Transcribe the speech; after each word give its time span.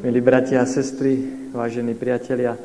Milí 0.00 0.24
bratia 0.24 0.64
a 0.64 0.66
sestry, 0.66 1.20
vážení 1.52 1.92
priatelia, 1.92 2.56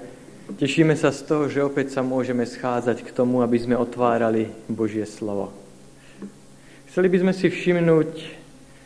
tešíme 0.55 0.95
sa 0.95 1.11
z 1.11 1.19
toho, 1.27 1.51
že 1.51 1.67
opäť 1.67 1.91
sa 1.91 1.99
môžeme 1.99 2.47
schádzať 2.47 3.03
k 3.03 3.11
tomu, 3.11 3.43
aby 3.43 3.59
sme 3.59 3.75
otvárali 3.75 4.47
Božie 4.71 5.03
slovo. 5.03 5.51
Chceli 6.87 7.11
by 7.11 7.17
sme 7.19 7.33
si 7.35 7.51
všimnúť 7.51 8.11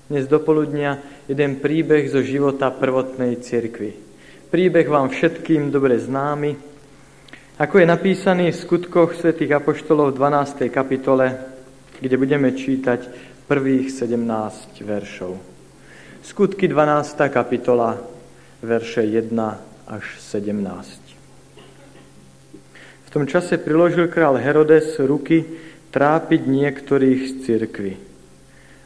dnes 0.10 0.26
dopoludnia 0.26 0.98
jeden 1.30 1.62
príbeh 1.62 2.10
zo 2.10 2.26
života 2.26 2.74
prvotnej 2.74 3.38
cirkvi. 3.38 3.94
Príbeh 4.50 4.90
vám 4.90 5.14
všetkým 5.14 5.70
dobre 5.70 6.02
známy, 6.02 6.58
ako 7.62 7.76
je 7.78 7.86
napísaný 7.86 8.50
v 8.50 8.62
skutkoch 8.66 9.14
svätých 9.14 9.62
Apoštolov 9.62 10.18
v 10.18 10.26
12. 10.26 10.74
kapitole, 10.74 11.38
kde 12.02 12.18
budeme 12.18 12.50
čítať 12.50 13.14
prvých 13.46 13.94
17 13.94 14.18
veršov. 14.82 15.38
Skutky 16.26 16.66
12. 16.66 17.14
kapitola, 17.30 18.18
verše 18.62 19.04
1 19.04 19.32
až 19.88 20.06
17. 20.20 20.60
V 23.06 23.10
tom 23.10 23.26
čase 23.26 23.58
priložil 23.58 24.08
král 24.12 24.38
Herodes 24.38 25.00
ruky 25.02 25.46
trápiť 25.90 26.42
niektorých 26.46 27.20
z 27.26 27.34
cirkvy 27.46 27.94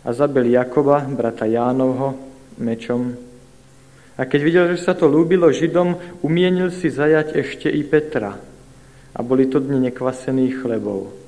a 0.03 0.09
zabil 0.15 0.51
Jakoba, 0.51 1.03
brata 1.03 1.43
Jánovho, 1.43 2.15
mečom. 2.59 3.17
A 4.15 4.23
keď 4.29 4.39
videl, 4.43 4.65
že 4.75 4.83
sa 4.85 4.93
to 4.93 5.09
lúbilo 5.09 5.49
Židom, 5.51 6.21
umienil 6.21 6.71
si 6.71 6.87
zajať 6.93 7.35
ešte 7.35 7.67
i 7.67 7.81
Petra. 7.83 8.37
A 9.13 9.19
boli 9.21 9.49
to 9.49 9.59
dni 9.59 9.89
nekvasených 9.89 10.61
chlebov 10.61 11.23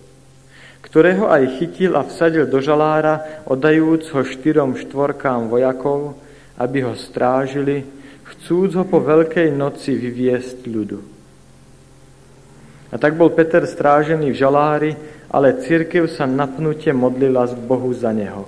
ktorého 0.86 1.28
aj 1.28 1.60
chytil 1.60 1.98
a 2.00 2.08
vsadil 2.08 2.48
do 2.48 2.64
žalára, 2.64 3.44
oddajúc 3.50 4.16
ho 4.16 4.22
štyrom 4.24 4.80
štvorkám 4.80 5.52
vojakov, 5.52 6.16
aby 6.56 6.88
ho 6.88 6.96
strážili 6.96 7.84
chcúc 8.46 8.78
ho 8.78 8.86
po 8.86 9.02
veľkej 9.02 9.50
noci 9.58 9.98
vyviesť 9.98 10.70
ľudu. 10.70 11.02
A 12.94 12.96
tak 13.02 13.18
bol 13.18 13.34
Peter 13.34 13.66
strážený 13.66 14.30
v 14.30 14.38
žalári, 14.38 14.92
ale 15.34 15.58
církev 15.66 16.06
sa 16.06 16.30
napnutie 16.30 16.94
modlila 16.94 17.50
z 17.50 17.58
Bohu 17.58 17.90
za 17.98 18.14
neho. 18.14 18.46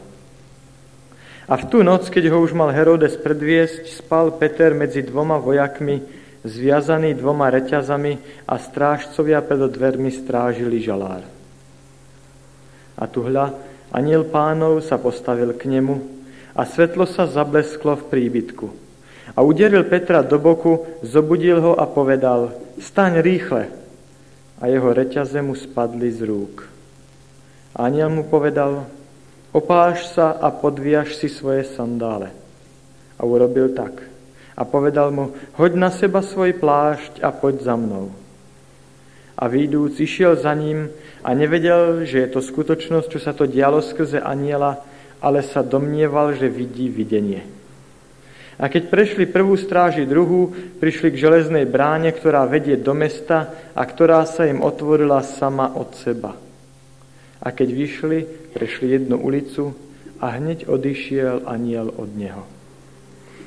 A 1.49 1.57
v 1.57 1.65
tú 1.65 1.81
noc, 1.81 2.13
keď 2.13 2.29
ho 2.29 2.45
už 2.45 2.53
mal 2.53 2.69
Herodes 2.69 3.17
predviesť, 3.17 3.89
spal 3.89 4.37
Peter 4.37 4.77
medzi 4.77 5.01
dvoma 5.01 5.41
vojakmi, 5.41 6.05
zviazaný 6.45 7.17
dvoma 7.17 7.49
reťazami 7.49 8.45
a 8.45 8.61
strážcovia 8.61 9.41
pred 9.41 9.65
dvermi 9.65 10.13
strážili 10.13 10.77
žalár. 10.77 11.25
A 13.01 13.03
tu 13.09 13.25
hľa, 13.25 13.49
aniel 13.89 14.29
pánov 14.29 14.85
sa 14.85 15.01
postavil 15.01 15.57
k 15.57 15.65
nemu 15.65 15.97
a 16.53 16.69
svetlo 16.69 17.09
sa 17.09 17.25
zablesklo 17.25 17.97
v 17.97 18.07
príbytku. 18.13 18.86
A 19.35 19.43
uderil 19.43 19.83
Petra 19.83 20.23
do 20.23 20.39
boku, 20.39 20.85
zobudil 21.03 21.59
ho 21.59 21.73
a 21.75 21.83
povedal, 21.83 22.55
staň 22.79 23.19
rýchle. 23.19 23.67
A 24.57 24.71
jeho 24.71 24.89
reťaze 24.93 25.41
mu 25.41 25.53
spadli 25.53 26.09
z 26.09 26.25
rúk. 26.25 26.65
Aniel 27.77 28.09
mu 28.09 28.25
povedal, 28.25 28.89
opáš 29.53 30.09
sa 30.17 30.33
a 30.33 30.49
podviaž 30.49 31.13
si 31.13 31.29
svoje 31.29 31.67
sandále. 31.67 32.33
A 33.17 33.25
urobil 33.25 33.69
tak. 33.73 34.01
A 34.57 34.65
povedal 34.65 35.13
mu, 35.13 35.37
hoď 35.53 35.71
na 35.77 35.93
seba 35.93 36.25
svoj 36.25 36.57
plášť 36.57 37.21
a 37.21 37.29
poď 37.29 37.61
za 37.61 37.75
mnou. 37.77 38.09
A 39.37 39.45
výjdúc 39.45 40.01
išiel 40.01 40.33
za 40.41 40.49
ním 40.57 40.89
a 41.21 41.29
nevedel, 41.37 42.09
že 42.09 42.25
je 42.25 42.29
to 42.33 42.41
skutočnosť, 42.41 43.07
čo 43.13 43.19
sa 43.21 43.37
to 43.37 43.45
dialo 43.45 43.85
skrze 43.85 44.17
aniela, 44.17 44.81
ale 45.21 45.45
sa 45.45 45.61
domnieval, 45.61 46.33
že 46.33 46.49
vidí 46.49 46.89
videnie. 46.89 47.56
A 48.57 48.73
keď 48.73 48.89
prešli 48.89 49.29
prvú 49.29 49.53
stráži 49.53 50.09
druhú, 50.09 50.49
prišli 50.81 51.13
k 51.13 51.21
železnej 51.21 51.69
bráne, 51.69 52.09
ktorá 52.09 52.49
vedie 52.49 52.73
do 52.73 52.97
mesta 52.97 53.53
a 53.77 53.85
ktorá 53.85 54.25
sa 54.25 54.49
im 54.49 54.65
otvorila 54.65 55.21
sama 55.21 55.77
od 55.77 55.93
seba. 55.93 56.33
A 57.37 57.47
keď 57.53 57.69
vyšli, 57.69 58.19
prešli 58.57 58.97
jednu 58.97 59.21
ulicu 59.21 59.77
a 60.17 60.41
hneď 60.41 60.65
odišiel 60.65 61.45
aniel 61.45 61.93
od 61.93 62.09
neho. 62.17 62.43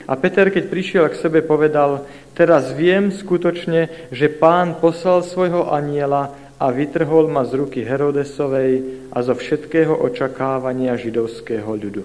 A 0.06 0.15
Peter, 0.15 0.47
keď 0.50 0.65
prišiel 0.71 1.04
k 1.10 1.19
sebe, 1.19 1.42
povedal, 1.42 2.06
teraz 2.34 2.71
viem 2.75 3.10
skutočne, 3.10 4.10
že 4.15 4.31
pán 4.31 4.78
poslal 4.78 5.27
svojho 5.27 5.75
aniela 5.75 6.34
a 6.59 6.71
vytrhol 6.71 7.27
ma 7.31 7.47
z 7.47 7.59
ruky 7.59 7.82
Herodesovej 7.82 9.06
a 9.10 9.19
zo 9.27 9.34
všetkého 9.34 9.94
očakávania 9.94 10.94
židovského 10.94 11.66
ľudu. 11.66 12.04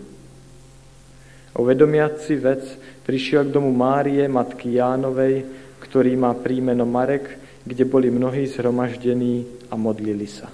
Uvedomiac 1.55 2.19
si 2.19 2.35
vec, 2.35 2.61
prišiel 3.05 3.47
k 3.47 3.53
domu 3.53 3.69
Márie, 3.71 4.25
matky 4.27 4.75
Jánovej, 4.75 5.45
ktorý 5.79 6.17
má 6.17 6.33
príjmeno 6.33 6.83
Marek, 6.83 7.37
kde 7.63 7.85
boli 7.85 8.09
mnohí 8.09 8.49
zhromaždení 8.49 9.45
a 9.69 9.77
modlili 9.77 10.25
sa. 10.25 10.49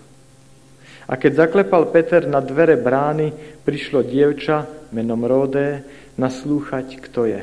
A 1.07 1.19
keď 1.19 1.47
zaklepal 1.47 1.91
Peter 1.91 2.23
na 2.27 2.39
dvere 2.39 2.79
brány, 2.79 3.33
prišlo 3.65 4.03
dievča 4.03 4.67
menom 4.95 5.23
Ródé 5.23 5.83
naslúchať, 6.15 6.99
kto 7.03 7.27
je. 7.27 7.41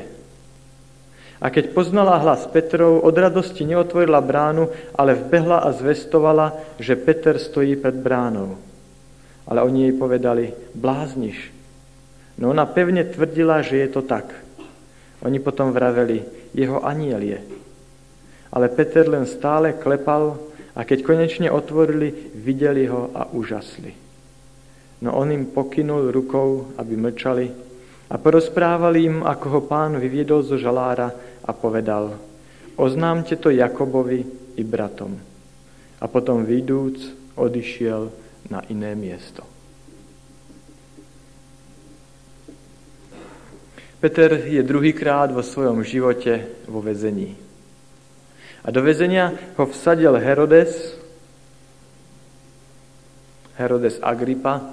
A 1.39 1.47
keď 1.53 1.71
poznala 1.71 2.19
hlas 2.19 2.49
Petrov, 2.49 2.99
od 3.03 3.15
radosti 3.15 3.63
neotvorila 3.63 4.19
bránu, 4.19 4.69
ale 4.95 5.15
vbehla 5.15 5.63
a 5.63 5.69
zvestovala, 5.71 6.55
že 6.81 6.99
Peter 6.99 7.37
stojí 7.39 7.79
pred 7.79 7.95
bránou. 7.95 8.59
Ale 9.47 9.63
oni 9.63 9.87
jej 9.87 9.93
povedali, 9.95 10.51
blázniš, 10.75 11.59
No 12.39 12.55
ona 12.55 12.63
pevne 12.63 13.03
tvrdila, 13.03 13.59
že 13.59 13.83
je 13.83 13.87
to 13.91 14.01
tak. 14.01 14.31
Oni 15.25 15.39
potom 15.43 15.75
vraveli, 15.75 16.23
jeho 16.55 16.79
aniel 16.85 17.19
je. 17.19 17.39
Ale 18.55 18.71
Peter 18.71 19.05
len 19.05 19.27
stále 19.27 19.75
klepal 19.75 20.39
a 20.73 20.87
keď 20.87 21.03
konečne 21.03 21.47
otvorili, 21.51 22.31
videli 22.39 22.87
ho 22.87 23.11
a 23.11 23.27
úžasli. 23.29 23.91
No 25.03 25.15
on 25.15 25.31
im 25.31 25.51
pokynul 25.51 26.11
rukou, 26.11 26.75
aby 26.79 26.93
mlčali 26.95 27.47
a 28.09 28.15
porozprávali 28.17 29.05
im, 29.05 29.17
ako 29.23 29.45
ho 29.49 29.61
pán 29.63 29.95
vyviedol 29.99 30.43
zo 30.43 30.59
žalára 30.59 31.13
a 31.45 31.51
povedal, 31.55 32.19
oznámte 32.75 33.35
to 33.39 33.51
Jakobovi 33.53 34.25
i 34.55 34.63
bratom. 34.63 35.15
A 35.99 36.05
potom 36.07 36.47
výjdúc, 36.47 36.95
odišiel 37.35 38.11
na 38.51 38.63
iné 38.71 38.95
miesto. 38.95 39.48
Peter 43.99 44.31
je 44.47 44.63
druhýkrát 44.63 45.27
vo 45.27 45.43
svojom 45.43 45.83
živote 45.83 46.63
vo 46.71 46.79
vezení. 46.79 47.35
A 48.63 48.71
do 48.71 48.79
vezenia 48.79 49.35
ho 49.59 49.67
vsadil 49.67 50.15
Herodes, 50.15 50.95
Herodes 53.59 53.99
Agrippa. 53.99 54.71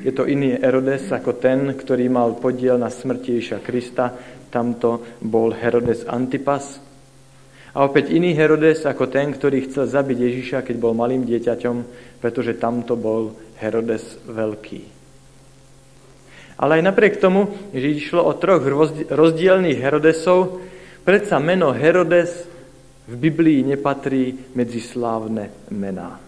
Je 0.00 0.08
to 0.08 0.24
iný 0.24 0.56
Herodes 0.56 1.12
ako 1.12 1.36
ten, 1.36 1.76
ktorý 1.76 2.08
mal 2.08 2.32
podiel 2.40 2.80
na 2.80 2.88
smrti 2.88 3.40
Ježa 3.40 3.60
Krista. 3.60 4.16
Tamto 4.48 5.04
bol 5.20 5.52
Herodes 5.52 6.08
Antipas. 6.08 6.80
A 7.76 7.84
opäť 7.84 8.08
iný 8.08 8.32
Herodes 8.32 8.88
ako 8.88 9.12
ten, 9.12 9.36
ktorý 9.36 9.68
chcel 9.68 9.84
zabiť 9.84 10.16
Ježiša, 10.16 10.58
keď 10.64 10.76
bol 10.80 10.96
malým 10.96 11.28
dieťaťom, 11.28 11.76
pretože 12.24 12.56
tamto 12.56 12.96
bol 12.96 13.36
Herodes 13.60 14.16
Veľký. 14.24 14.95
Ale 16.56 16.80
aj 16.80 16.82
napriek 16.88 17.20
tomu, 17.20 17.52
že 17.76 17.92
išlo 17.92 18.24
o 18.24 18.32
troch 18.36 18.64
rozdielných 19.12 19.80
Herodesov, 19.80 20.64
predsa 21.04 21.36
meno 21.36 21.70
Herodes 21.76 22.48
v 23.06 23.14
Biblii 23.14 23.62
nepatrí 23.62 24.56
medzi 24.56 24.80
slávne 24.80 25.68
mená. 25.70 26.18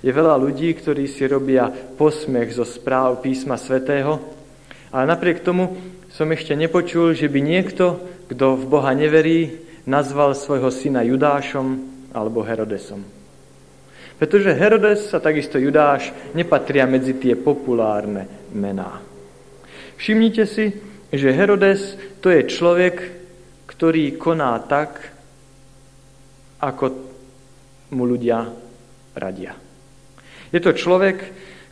Je 0.00 0.10
veľa 0.10 0.36
ľudí, 0.36 0.72
ktorí 0.74 1.06
si 1.06 1.28
robia 1.28 1.68
posmech 1.70 2.56
zo 2.56 2.64
správ 2.64 3.20
písma 3.20 3.60
svätého, 3.60 4.20
ale 4.90 5.04
napriek 5.06 5.44
tomu 5.44 5.76
som 6.10 6.26
ešte 6.32 6.58
nepočul, 6.58 7.14
že 7.14 7.30
by 7.30 7.40
niekto, 7.40 8.00
kto 8.26 8.58
v 8.58 8.64
Boha 8.66 8.90
neverí, 8.96 9.62
nazval 9.86 10.34
svojho 10.34 10.68
syna 10.74 11.06
Judášom 11.06 11.78
alebo 12.10 12.42
Herodesom. 12.42 13.19
Pretože 14.20 14.52
Herodes 14.52 15.08
a 15.16 15.18
takisto 15.18 15.56
Judáš 15.56 16.12
nepatria 16.36 16.84
medzi 16.84 17.16
tie 17.16 17.32
populárne 17.40 18.28
mená. 18.52 19.00
Všimnite 19.96 20.44
si, 20.44 20.76
že 21.08 21.32
Herodes 21.32 21.96
to 22.20 22.28
je 22.28 22.44
človek, 22.44 23.00
ktorý 23.64 24.20
koná 24.20 24.60
tak, 24.68 25.08
ako 26.60 26.84
mu 27.96 28.04
ľudia 28.04 28.44
radia. 29.16 29.56
Je 30.52 30.60
to 30.60 30.76
človek, 30.76 31.16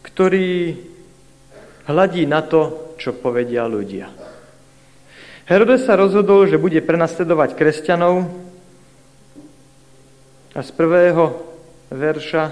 ktorý 0.00 0.72
hladí 1.84 2.24
na 2.24 2.40
to, 2.40 2.96
čo 2.96 3.12
povedia 3.12 3.68
ľudia. 3.68 4.08
Herodes 5.44 5.84
sa 5.84 6.00
rozhodol, 6.00 6.48
že 6.48 6.56
bude 6.56 6.80
prenasledovať 6.80 7.60
kresťanov 7.60 8.24
a 10.56 10.60
z 10.64 10.70
prvého 10.72 11.47
verša 11.90 12.44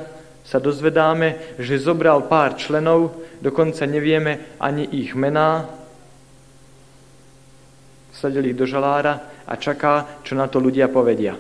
sa 0.47 0.59
dozvedáme, 0.63 1.59
že 1.59 1.83
zobral 1.83 2.31
pár 2.31 2.55
členov, 2.55 3.19
dokonca 3.43 3.83
nevieme 3.83 4.55
ani 4.63 4.87
ich 4.95 5.13
mená, 5.19 5.67
sadil 8.15 8.47
ich 8.47 8.57
do 8.57 8.65
žalára 8.65 9.45
a 9.45 9.59
čaká, 9.59 10.23
čo 10.23 10.39
na 10.39 10.47
to 10.47 10.63
ľudia 10.63 10.87
povedia. 10.87 11.35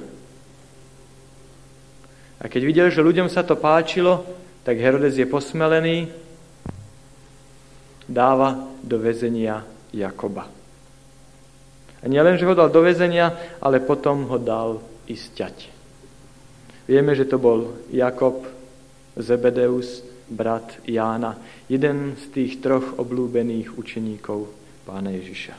A 2.37 2.45
keď 2.51 2.63
videl, 2.67 2.89
že 2.93 3.01
ľuďom 3.01 3.33
sa 3.33 3.47
to 3.47 3.57
páčilo, 3.57 4.27
tak 4.67 4.77
Herodes 4.77 5.17
je 5.17 5.25
posmelený, 5.25 6.11
dáva 8.11 8.75
do 8.83 8.99
väzenia 8.99 9.63
Jakoba. 9.95 10.51
A 12.03 12.05
nielen, 12.07 12.37
že 12.37 12.47
ho 12.47 12.55
dal 12.55 12.71
do 12.71 12.83
väzenia, 12.83 13.59
ale 13.63 13.81
potom 13.83 14.29
ho 14.29 14.39
dal 14.39 14.79
isťať. 15.09 15.76
Vieme, 16.87 17.19
že 17.19 17.27
to 17.27 17.43
bol 17.43 17.75
Jakob, 17.91 18.47
Zebedeus, 19.19 20.07
brat 20.31 20.79
Jána, 20.87 21.39
jeden 21.71 22.15
z 22.15 22.25
tých 22.31 22.53
troch 22.63 22.99
oblúbených 22.99 23.75
učeníkov 23.75 24.47
pána 24.87 25.15
Ježiša. 25.15 25.55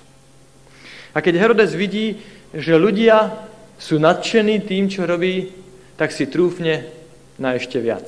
A 1.15 1.17
keď 1.19 1.35
Herodes 1.39 1.75
vidí, 1.75 2.19
že 2.55 2.79
ľudia 2.79 3.47
sú 3.75 3.99
nadšení 3.99 4.63
tým, 4.63 4.87
čo 4.87 5.03
robí, 5.03 5.51
tak 5.99 6.15
si 6.15 6.27
trúfne 6.27 6.87
na 7.35 7.55
ešte 7.55 7.79
viac. 7.79 8.07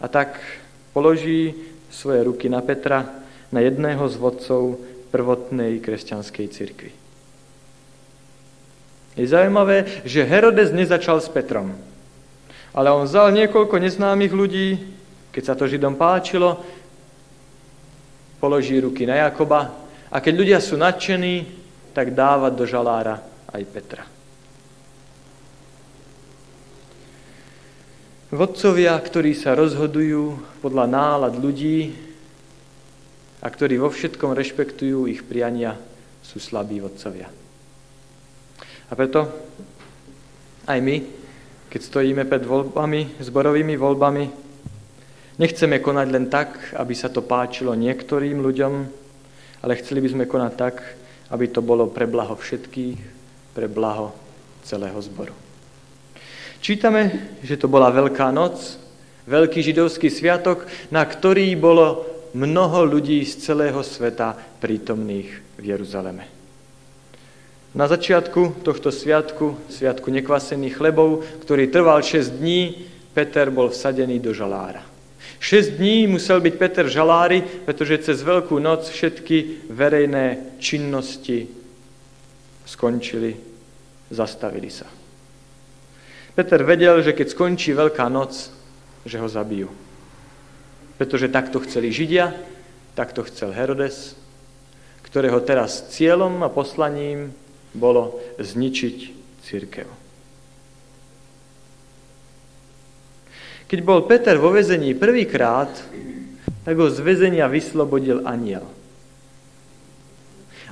A 0.00 0.08
tak 0.08 0.40
položí 0.96 1.52
svoje 1.92 2.24
ruky 2.24 2.48
na 2.48 2.64
Petra, 2.64 3.04
na 3.50 3.60
jedného 3.60 4.06
z 4.08 4.16
vodcov 4.16 4.78
prvotnej 5.10 5.82
kresťanskej 5.82 6.46
cirkvi. 6.48 6.92
Je 9.18 9.26
zaujímavé, 9.26 10.06
že 10.06 10.22
Herodes 10.22 10.70
nezačal 10.70 11.18
s 11.18 11.26
Petrom, 11.26 11.74
ale 12.70 12.88
on 12.94 13.06
vzal 13.06 13.34
niekoľko 13.34 13.76
neznámych 13.82 14.30
ľudí, 14.30 14.68
keď 15.30 15.42
sa 15.42 15.54
to 15.58 15.66
Židom 15.66 15.98
páčilo, 15.98 16.62
položí 18.38 18.78
ruky 18.80 19.04
na 19.04 19.28
Jakoba 19.28 19.74
a 20.10 20.16
keď 20.18 20.34
ľudia 20.34 20.58
sú 20.58 20.78
nadšení, 20.80 21.46
tak 21.92 22.14
dávať 22.14 22.52
do 22.54 22.64
žalára 22.64 23.20
aj 23.50 23.62
Petra. 23.68 24.04
Vodcovia, 28.30 28.94
ktorí 28.94 29.34
sa 29.34 29.58
rozhodujú 29.58 30.62
podľa 30.62 30.86
nálad 30.86 31.34
ľudí 31.34 31.90
a 33.42 33.46
ktorí 33.50 33.74
vo 33.82 33.90
všetkom 33.90 34.38
rešpektujú 34.38 35.10
ich 35.10 35.26
priania, 35.26 35.74
sú 36.22 36.38
slabí 36.38 36.78
vodcovia. 36.78 37.26
A 38.86 38.92
preto 38.94 39.26
aj 40.62 40.78
my, 40.78 41.19
keď 41.70 41.80
stojíme 41.86 42.26
pred 42.26 42.42
voľbami, 42.42 43.22
zborovými 43.22 43.78
voľbami, 43.78 44.24
nechceme 45.38 45.78
konať 45.78 46.06
len 46.10 46.26
tak, 46.26 46.74
aby 46.74 46.94
sa 46.98 47.06
to 47.06 47.22
páčilo 47.22 47.78
niektorým 47.78 48.42
ľuďom, 48.42 48.72
ale 49.62 49.78
chceli 49.78 50.02
by 50.02 50.08
sme 50.10 50.24
konať 50.26 50.52
tak, 50.58 50.82
aby 51.30 51.46
to 51.46 51.62
bolo 51.62 51.86
pre 51.86 52.10
blaho 52.10 52.34
všetkých, 52.34 52.98
pre 53.54 53.70
blaho 53.70 54.10
celého 54.66 54.98
zboru. 54.98 55.32
Čítame, 56.58 57.38
že 57.46 57.54
to 57.56 57.70
bola 57.70 57.94
Veľká 57.94 58.34
noc, 58.34 58.76
veľký 59.30 59.62
židovský 59.62 60.10
sviatok, 60.10 60.66
na 60.90 61.06
ktorý 61.06 61.54
bolo 61.54 62.04
mnoho 62.34 62.82
ľudí 62.82 63.22
z 63.22 63.46
celého 63.46 63.78
sveta 63.86 64.34
prítomných 64.58 65.30
v 65.54 65.62
Jeruzaleme. 65.62 66.39
Na 67.70 67.86
začiatku 67.86 68.66
tohto 68.66 68.90
sviatku, 68.90 69.54
sviatku 69.70 70.10
nekvasených 70.10 70.74
chlebov, 70.74 71.22
ktorý 71.46 71.70
trval 71.70 72.02
6 72.02 72.42
dní, 72.42 72.90
Peter 73.14 73.46
bol 73.54 73.70
vsadený 73.70 74.18
do 74.18 74.34
žalára. 74.34 74.82
6 75.38 75.78
dní 75.78 76.10
musel 76.10 76.42
byť 76.42 76.54
Peter 76.58 76.84
v 76.84 76.94
žalári, 76.98 77.38
pretože 77.40 78.02
cez 78.02 78.26
Veľkú 78.26 78.58
noc 78.58 78.90
všetky 78.90 79.70
verejné 79.70 80.58
činnosti 80.58 81.46
skončili, 82.66 83.38
zastavili 84.10 84.70
sa. 84.70 84.90
Peter 86.34 86.60
vedel, 86.66 87.02
že 87.06 87.14
keď 87.14 87.26
skončí 87.30 87.70
Veľká 87.70 88.10
noc, 88.10 88.50
že 89.06 89.16
ho 89.22 89.30
zabijú. 89.30 89.70
Pretože 90.98 91.32
takto 91.32 91.62
chceli 91.62 91.94
Židia, 91.94 92.34
takto 92.98 93.22
chcel 93.24 93.54
Herodes, 93.54 94.18
ktorého 95.06 95.40
teraz 95.40 95.88
cieľom 95.94 96.44
a 96.44 96.52
poslaním 96.52 97.32
bolo 97.74 98.18
zničiť 98.38 98.96
církev. 99.46 99.88
Keď 103.70 103.78
bol 103.86 104.02
Peter 104.02 104.34
vo 104.34 104.50
vezení 104.50 104.98
prvýkrát, 104.98 105.70
tak 106.66 106.74
ho 106.74 106.90
z 106.90 106.98
väzenia 107.06 107.46
vyslobodil 107.46 108.26
aniel. 108.26 108.66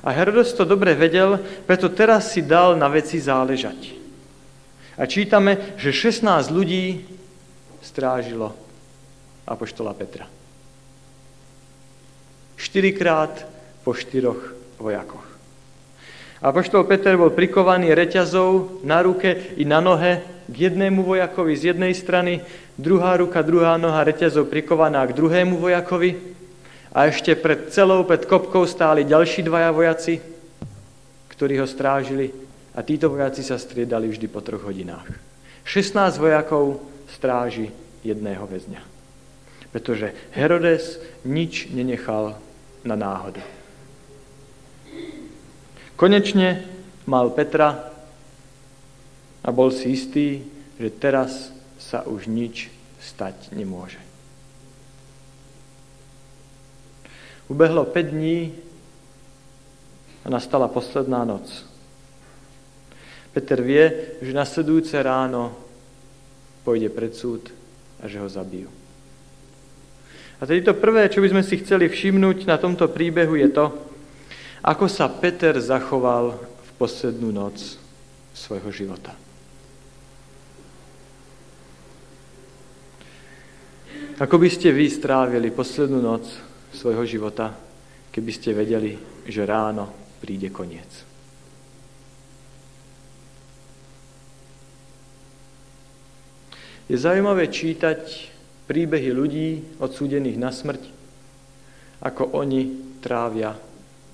A 0.03 0.11
Herodes 0.11 0.51
to 0.55 0.67
dobre 0.67 0.95
vedel, 0.95 1.39
preto 1.63 1.91
teraz 1.91 2.31
si 2.35 2.43
dal 2.43 2.75
na 2.75 2.91
veci 2.91 3.19
záležať. 3.19 3.95
A 4.99 5.07
čítame, 5.07 5.79
že 5.79 5.95
16 5.95 6.51
ľudí 6.51 7.07
strážilo 7.79 8.51
apoštola 9.47 9.95
Petra. 9.95 10.27
Štyrikrát 12.59 13.47
po 13.87 13.95
štyroch 13.95 14.55
vojakoch. 14.75 15.28
Apoštol 16.39 16.87
Peter 16.87 17.19
bol 17.19 17.35
prikovaný 17.35 17.91
reťazou 17.91 18.79
na 18.87 19.03
ruke 19.03 19.59
i 19.59 19.67
na 19.67 19.83
nohe 19.83 20.23
k 20.47 20.71
jednému 20.71 21.03
vojakovi 21.03 21.51
z 21.51 21.75
jednej 21.75 21.91
strany, 21.91 22.39
druhá 22.79 23.19
ruka, 23.19 23.43
druhá 23.43 23.75
noha 23.75 23.99
reťazov 24.07 24.47
prikovaná 24.47 25.03
k 25.03 25.19
druhému 25.19 25.59
vojakovi 25.59 26.15
a 26.95 27.11
ešte 27.11 27.35
pred 27.35 27.67
celou, 27.75 28.07
pred 28.07 28.23
kopkou 28.23 28.63
stáli 28.63 29.03
ďalší 29.03 29.43
dvaja 29.43 29.69
vojaci, 29.75 30.23
ktorí 31.27 31.59
ho 31.59 31.67
strážili 31.67 32.31
a 32.71 32.79
títo 32.87 33.11
vojaci 33.11 33.43
sa 33.43 33.59
striedali 33.59 34.07
vždy 34.07 34.27
po 34.31 34.39
troch 34.39 34.63
hodinách. 34.63 35.11
16 35.67 36.15
vojakov 36.17 36.79
stráži 37.11 37.69
jedného 37.99 38.47
väzňa. 38.47 38.81
Pretože 39.75 40.15
Herodes 40.33 41.03
nič 41.27 41.67
nenechal 41.69 42.39
na 42.87 42.95
náhodu. 42.95 43.58
Konečne 45.99 46.63
mal 47.11 47.27
Petra 47.35 47.91
a 49.43 49.49
bol 49.51 49.67
si 49.67 49.91
istý, 49.91 50.47
že 50.79 50.95
teraz 50.95 51.51
sa 51.75 52.07
už 52.07 52.31
nič 52.31 52.71
stať 53.03 53.51
nemôže. 53.51 53.99
Ubehlo 57.51 57.83
5 57.83 58.15
dní 58.15 58.55
a 60.23 60.31
nastala 60.31 60.71
posledná 60.71 61.27
noc. 61.27 61.67
Peter 63.35 63.59
vie, 63.59 64.15
že 64.23 64.31
nasledujúce 64.31 64.95
ráno 65.03 65.51
pôjde 66.63 66.87
pred 66.87 67.11
súd 67.11 67.51
a 67.99 68.07
že 68.07 68.23
ho 68.23 68.29
zabijú. 68.31 68.71
A 70.39 70.47
tedy 70.47 70.63
to 70.63 70.79
prvé, 70.79 71.11
čo 71.11 71.19
by 71.19 71.27
sme 71.35 71.43
si 71.43 71.59
chceli 71.59 71.91
všimnúť 71.91 72.47
na 72.47 72.55
tomto 72.55 72.87
príbehu 72.87 73.35
je 73.35 73.51
to, 73.51 73.88
ako 74.59 74.91
sa 74.91 75.07
Peter 75.07 75.55
zachoval 75.55 76.35
v 76.35 76.69
poslednú 76.75 77.31
noc 77.31 77.79
svojho 78.35 78.71
života. 78.71 79.15
Ako 84.19 84.35
by 84.35 84.51
ste 84.51 84.75
vy 84.75 84.91
strávili 84.91 85.47
poslednú 85.47 86.03
noc 86.03 86.27
svojho 86.75 87.07
života, 87.07 87.55
keby 88.11 88.31
ste 88.35 88.51
vedeli, 88.51 88.99
že 89.23 89.47
ráno 89.47 89.87
príde 90.19 90.51
koniec? 90.51 90.91
Je 96.89 96.97
zaujímavé 96.99 97.47
čítať 97.47 98.01
príbehy 98.67 99.13
ľudí 99.13 99.79
odsúdených 99.79 100.41
na 100.41 100.51
smrť, 100.51 100.83
ako 102.03 102.33
oni 102.35 102.75
trávia 102.99 103.55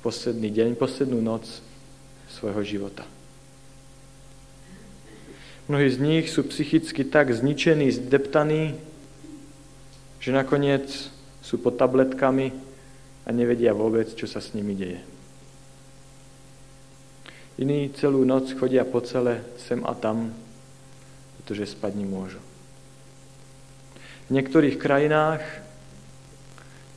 posledný 0.05 0.53
deň, 0.53 0.77
poslednú 0.77 1.17
noc 1.17 1.49
svojho 2.29 2.61
života. 2.61 3.09
Mnohí 5.65 5.89
z 5.89 5.97
nich 5.97 6.25
sú 6.29 6.45
psychicky 6.45 7.01
tak 7.01 7.33
zničení, 7.33 7.89
zdeptaní, 7.89 8.77
že 10.21 10.29
nakoniec 10.29 11.09
sú 11.41 11.57
pod 11.57 11.81
tabletkami 11.81 12.53
a 13.25 13.33
nevedia 13.33 13.73
vôbec, 13.73 14.13
čo 14.13 14.29
sa 14.29 14.37
s 14.37 14.53
nimi 14.53 14.77
deje. 14.77 15.01
Iní 17.57 17.89
celú 17.97 18.21
noc 18.29 18.53
chodia 18.53 18.85
po 18.85 19.01
celé 19.01 19.41
sem 19.57 19.81
a 19.81 19.97
tam, 19.97 20.29
pretože 21.41 21.73
spať 21.73 21.97
nemôžu. 21.97 22.37
V 24.29 24.37
niektorých 24.37 24.77
krajinách 24.77 25.41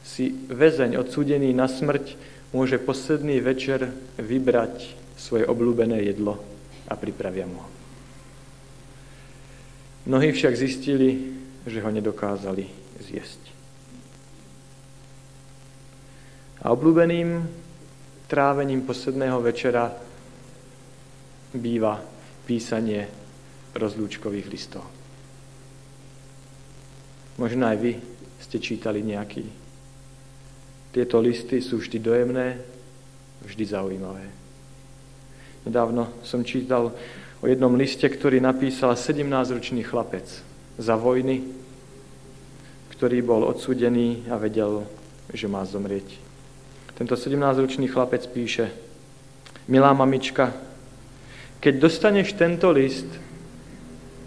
si 0.05 0.37
väzeň 0.53 1.01
odsúdený 1.01 1.57
na 1.57 1.73
smrť 1.73 2.37
môže 2.53 2.81
posledný 2.81 3.41
večer 3.45 3.93
vybrať 4.17 4.97
svoje 5.19 5.45
obľúbené 5.45 6.01
jedlo 6.09 6.41
a 6.89 6.97
pripravia 6.97 7.45
mu 7.45 7.61
ho. 7.61 7.71
Mnohí 10.09 10.33
však 10.33 10.57
zistili, 10.57 11.37
že 11.69 11.85
ho 11.85 11.91
nedokázali 11.93 12.65
zjesť. 13.05 13.43
A 16.65 16.73
obľúbeným 16.73 17.45
trávením 18.25 18.83
posledného 18.89 19.39
večera 19.45 19.93
býva 21.53 22.01
písanie 22.49 23.05
rozlúčkových 23.77 24.49
listov. 24.49 24.85
Možno 27.39 27.69
aj 27.69 27.77
vy 27.79 27.93
ste 28.43 28.59
čítali 28.59 29.05
nejaký. 29.05 29.68
Tieto 30.93 31.21
listy 31.21 31.61
sú 31.61 31.79
vždy 31.79 31.99
dojemné, 32.01 32.59
vždy 33.45 33.65
zaujímavé. 33.65 34.25
Nedávno 35.69 36.09
som 36.25 36.41
čítal 36.41 36.97
o 37.39 37.47
jednom 37.47 37.75
liste, 37.77 38.09
ktorý 38.09 38.41
napísal 38.41 38.97
17-ročný 38.97 39.85
chlapec 39.85 40.25
za 40.81 40.95
vojny, 40.97 41.45
ktorý 42.97 43.23
bol 43.23 43.47
odsudený 43.47 44.27
a 44.33 44.41
vedel, 44.41 44.87
že 45.31 45.47
má 45.47 45.63
zomrieť. 45.63 46.19
Tento 46.99 47.15
17-ročný 47.15 47.87
chlapec 47.87 48.27
píše, 48.27 48.75
milá 49.71 49.95
mamička, 49.95 50.51
keď 51.59 51.75
dostaneš 51.79 52.39
tento 52.39 52.71
list, 52.71 53.07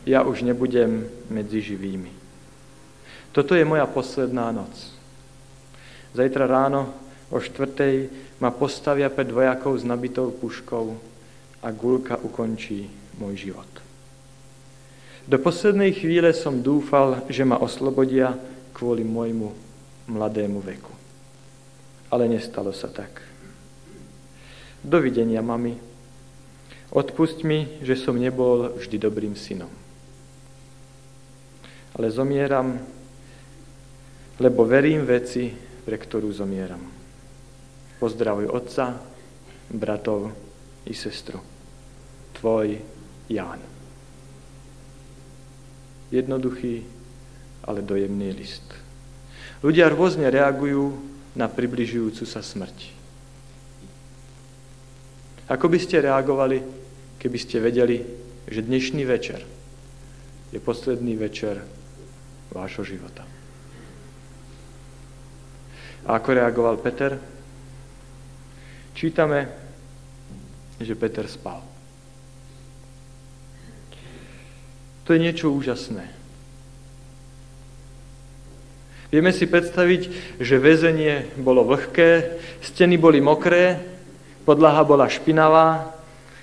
ja 0.04 0.24
už 0.24 0.44
nebudem 0.44 1.08
medzi 1.32 1.64
živými. 1.64 2.12
Toto 3.32 3.56
je 3.56 3.64
moja 3.64 3.88
posledná 3.88 4.52
noc. 4.52 4.91
Zajtra 6.12 6.48
ráno 6.48 6.92
o 7.32 7.40
štvrtej 7.40 8.12
ma 8.44 8.52
postavia 8.52 9.08
pred 9.08 9.32
vojakov 9.32 9.80
s 9.80 9.88
nabitou 9.88 10.32
puškou 10.36 10.86
a 11.64 11.68
gulka 11.72 12.20
ukončí 12.20 12.92
môj 13.16 13.50
život. 13.50 13.70
Do 15.30 15.38
poslednej 15.38 15.96
chvíle 15.96 16.34
som 16.34 16.60
dúfal, 16.60 17.24
že 17.32 17.46
ma 17.48 17.62
oslobodia 17.62 18.36
kvôli 18.76 19.06
môjmu 19.06 19.54
mladému 20.10 20.60
veku. 20.60 20.92
Ale 22.12 22.28
nestalo 22.28 22.76
sa 22.76 22.92
tak. 22.92 23.24
Dovidenia, 24.82 25.40
mami. 25.40 25.78
Odpust 26.92 27.48
mi, 27.48 27.80
že 27.80 27.96
som 27.96 28.20
nebol 28.20 28.76
vždy 28.76 28.98
dobrým 29.00 29.38
synom. 29.38 29.72
Ale 31.96 32.12
zomieram 32.12 32.82
lebo 34.42 34.66
verím 34.66 35.06
veci, 35.06 35.54
pre 35.86 35.98
ktorú 35.98 36.30
zomieram. 36.30 36.82
Pozdravuj 37.98 38.50
otca, 38.50 38.98
bratov 39.70 40.34
i 40.86 40.94
sestru. 40.94 41.40
Tvoj 42.38 42.78
Ján. 43.30 43.62
Jednoduchý, 46.12 46.84
ale 47.64 47.86
dojemný 47.86 48.36
list. 48.36 48.66
Ľudia 49.62 49.88
rôzne 49.94 50.28
reagujú 50.28 50.98
na 51.38 51.48
približujúcu 51.48 52.26
sa 52.28 52.42
smrť. 52.44 52.92
Ako 55.48 55.68
by 55.68 55.80
ste 55.80 56.04
reagovali, 56.04 56.64
keby 57.20 57.38
ste 57.40 57.64
vedeli, 57.64 58.04
že 58.48 58.66
dnešný 58.66 59.04
večer 59.08 59.40
je 60.52 60.60
posledný 60.60 61.16
večer 61.16 61.64
vášho 62.52 62.84
života? 62.84 63.24
A 66.06 66.18
ako 66.18 66.30
reagoval 66.34 66.82
Peter? 66.82 67.18
Čítame, 68.98 69.48
že 70.82 70.98
Peter 70.98 71.26
spal. 71.30 71.62
To 75.06 75.14
je 75.14 75.20
niečo 75.20 75.52
úžasné. 75.52 76.22
Vieme 79.12 79.36
si 79.36 79.44
predstaviť, 79.44 80.02
že 80.40 80.56
väzenie 80.56 81.36
bolo 81.36 81.68
vlhké, 81.68 82.40
steny 82.64 82.96
boli 82.96 83.20
mokré, 83.20 83.76
podlaha 84.48 84.88
bola 84.88 85.12
špinavá, 85.12 85.92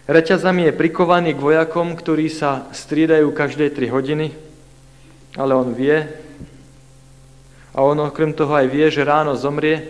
reťazami 0.04 0.68
je 0.68 0.76
prikovaný 0.76 1.32
k 1.32 1.40
vojakom, 1.40 1.96
ktorí 1.96 2.28
sa 2.28 2.68
striedajú 2.76 3.32
každé 3.32 3.72
tri 3.72 3.88
hodiny, 3.88 4.36
ale 5.40 5.56
on 5.56 5.72
vie, 5.72 6.27
a 7.78 7.86
on 7.86 7.94
okrem 8.02 8.34
toho 8.34 8.58
aj 8.58 8.66
vie, 8.66 8.90
že 8.90 9.06
ráno 9.06 9.38
zomrie, 9.38 9.86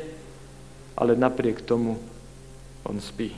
ale 0.92 1.16
napriek 1.16 1.64
tomu 1.64 1.96
on 2.84 3.00
spí. 3.00 3.32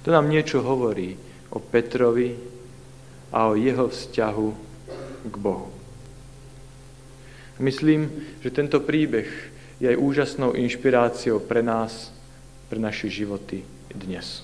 To 0.00 0.08
nám 0.08 0.32
niečo 0.32 0.64
hovorí 0.64 1.20
o 1.52 1.60
Petrovi 1.60 2.32
a 3.28 3.52
o 3.52 3.60
jeho 3.60 3.92
vzťahu 3.92 4.48
k 5.28 5.34
Bohu. 5.36 5.68
Myslím, 7.60 8.08
že 8.40 8.48
tento 8.48 8.80
príbeh 8.80 9.28
je 9.76 9.92
aj 9.92 10.00
úžasnou 10.00 10.56
inšpiráciou 10.56 11.36
pre 11.44 11.60
nás, 11.60 12.16
pre 12.72 12.80
naše 12.80 13.12
životy 13.12 13.60
dnes. 13.92 14.40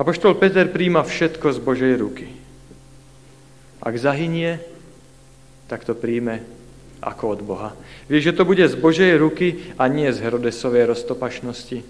Apoštol 0.00 0.40
Peter 0.40 0.64
príjma 0.72 1.04
všetko 1.04 1.52
z 1.52 1.58
Božej 1.60 1.94
ruky. 2.00 2.41
Ak 3.82 3.98
zahynie, 3.98 4.62
tak 5.66 5.82
to 5.82 5.98
príjme 5.98 6.46
ako 7.02 7.24
od 7.34 7.40
Boha. 7.42 7.70
Vie, 8.06 8.22
že 8.22 8.30
to 8.30 8.46
bude 8.46 8.62
z 8.62 8.78
Božej 8.78 9.18
ruky 9.18 9.74
a 9.74 9.90
nie 9.90 10.06
z 10.14 10.22
Herodesovej 10.22 10.86
roztopašnosti. 10.94 11.82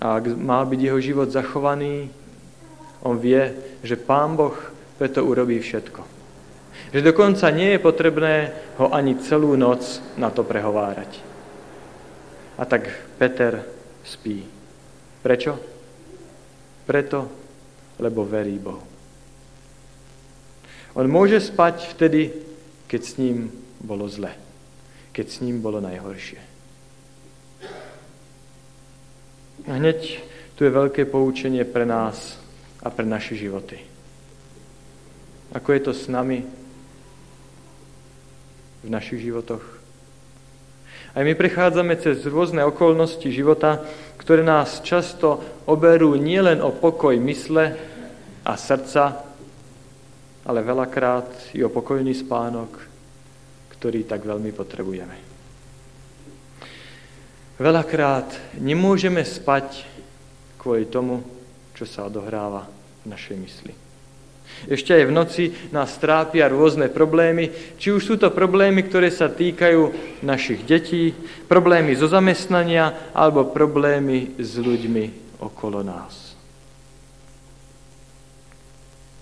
A 0.00 0.16
ak 0.16 0.32
má 0.32 0.64
byť 0.64 0.80
jeho 0.80 1.00
život 1.00 1.28
zachovaný, 1.28 2.08
on 3.04 3.20
vie, 3.20 3.52
že 3.84 4.00
Pán 4.00 4.32
Boh 4.32 4.56
preto 4.96 5.20
urobí 5.20 5.60
všetko. 5.60 6.00
Že 6.96 7.00
dokonca 7.04 7.52
nie 7.52 7.76
je 7.76 7.84
potrebné 7.84 8.34
ho 8.80 8.88
ani 8.88 9.20
celú 9.20 9.60
noc 9.60 10.00
na 10.16 10.32
to 10.32 10.40
prehovárať. 10.40 11.20
A 12.56 12.64
tak 12.64 12.88
Peter 13.20 13.60
spí. 14.06 14.46
Prečo? 15.20 15.58
Preto, 16.88 17.43
lebo 17.98 18.26
verí 18.26 18.58
Bohu. 18.58 18.82
On 20.94 21.06
môže 21.10 21.42
spať 21.42 21.90
vtedy, 21.90 22.30
keď 22.86 23.00
s 23.02 23.12
ním 23.18 23.50
bolo 23.82 24.06
zle, 24.06 24.30
keď 25.10 25.26
s 25.26 25.42
ním 25.42 25.58
bolo 25.58 25.82
najhoršie. 25.82 26.38
A 29.66 29.70
hneď 29.80 30.22
tu 30.54 30.62
je 30.62 30.70
veľké 30.70 31.08
poučenie 31.10 31.66
pre 31.66 31.82
nás 31.82 32.38
a 32.78 32.92
pre 32.92 33.02
naše 33.02 33.34
životy. 33.34 33.80
Ako 35.50 35.74
je 35.74 35.80
to 35.82 35.92
s 35.94 36.06
nami 36.06 36.46
v 38.86 38.88
našich 38.90 39.24
životoch? 39.24 39.62
Aj 41.14 41.22
my 41.22 41.34
prechádzame 41.38 41.94
cez 41.98 42.26
rôzne 42.26 42.66
okolnosti 42.66 43.26
života, 43.30 43.86
ktoré 44.24 44.40
nás 44.40 44.80
často 44.80 45.60
oberú 45.68 46.16
nielen 46.16 46.64
o 46.64 46.72
pokoj 46.72 47.12
mysle 47.20 47.76
a 48.40 48.52
srdca, 48.56 49.20
ale 50.48 50.64
veľakrát 50.64 51.52
i 51.52 51.60
o 51.60 51.68
pokojný 51.68 52.16
spánok, 52.16 52.72
ktorý 53.76 54.08
tak 54.08 54.24
veľmi 54.24 54.48
potrebujeme. 54.56 55.16
Veľakrát 57.60 58.56
nemôžeme 58.64 59.20
spať 59.20 59.84
kvôli 60.56 60.88
tomu, 60.88 61.20
čo 61.76 61.84
sa 61.84 62.08
odohráva 62.08 62.64
v 63.04 63.12
našej 63.12 63.36
mysli. 63.36 63.83
Ešte 64.64 64.96
aj 64.96 65.04
v 65.08 65.12
noci 65.12 65.44
nás 65.70 65.92
trápia 66.00 66.48
rôzne 66.48 66.88
problémy, 66.88 67.52
či 67.76 67.92
už 67.92 68.02
sú 68.02 68.14
to 68.16 68.32
problémy, 68.32 68.84
ktoré 68.84 69.12
sa 69.12 69.28
týkajú 69.28 69.92
našich 70.24 70.64
detí, 70.64 71.12
problémy 71.46 71.92
zo 71.92 72.08
zamestnania 72.08 73.12
alebo 73.12 73.52
problémy 73.52 74.40
s 74.40 74.56
ľuďmi 74.56 75.36
okolo 75.44 75.84
nás. 75.84 76.32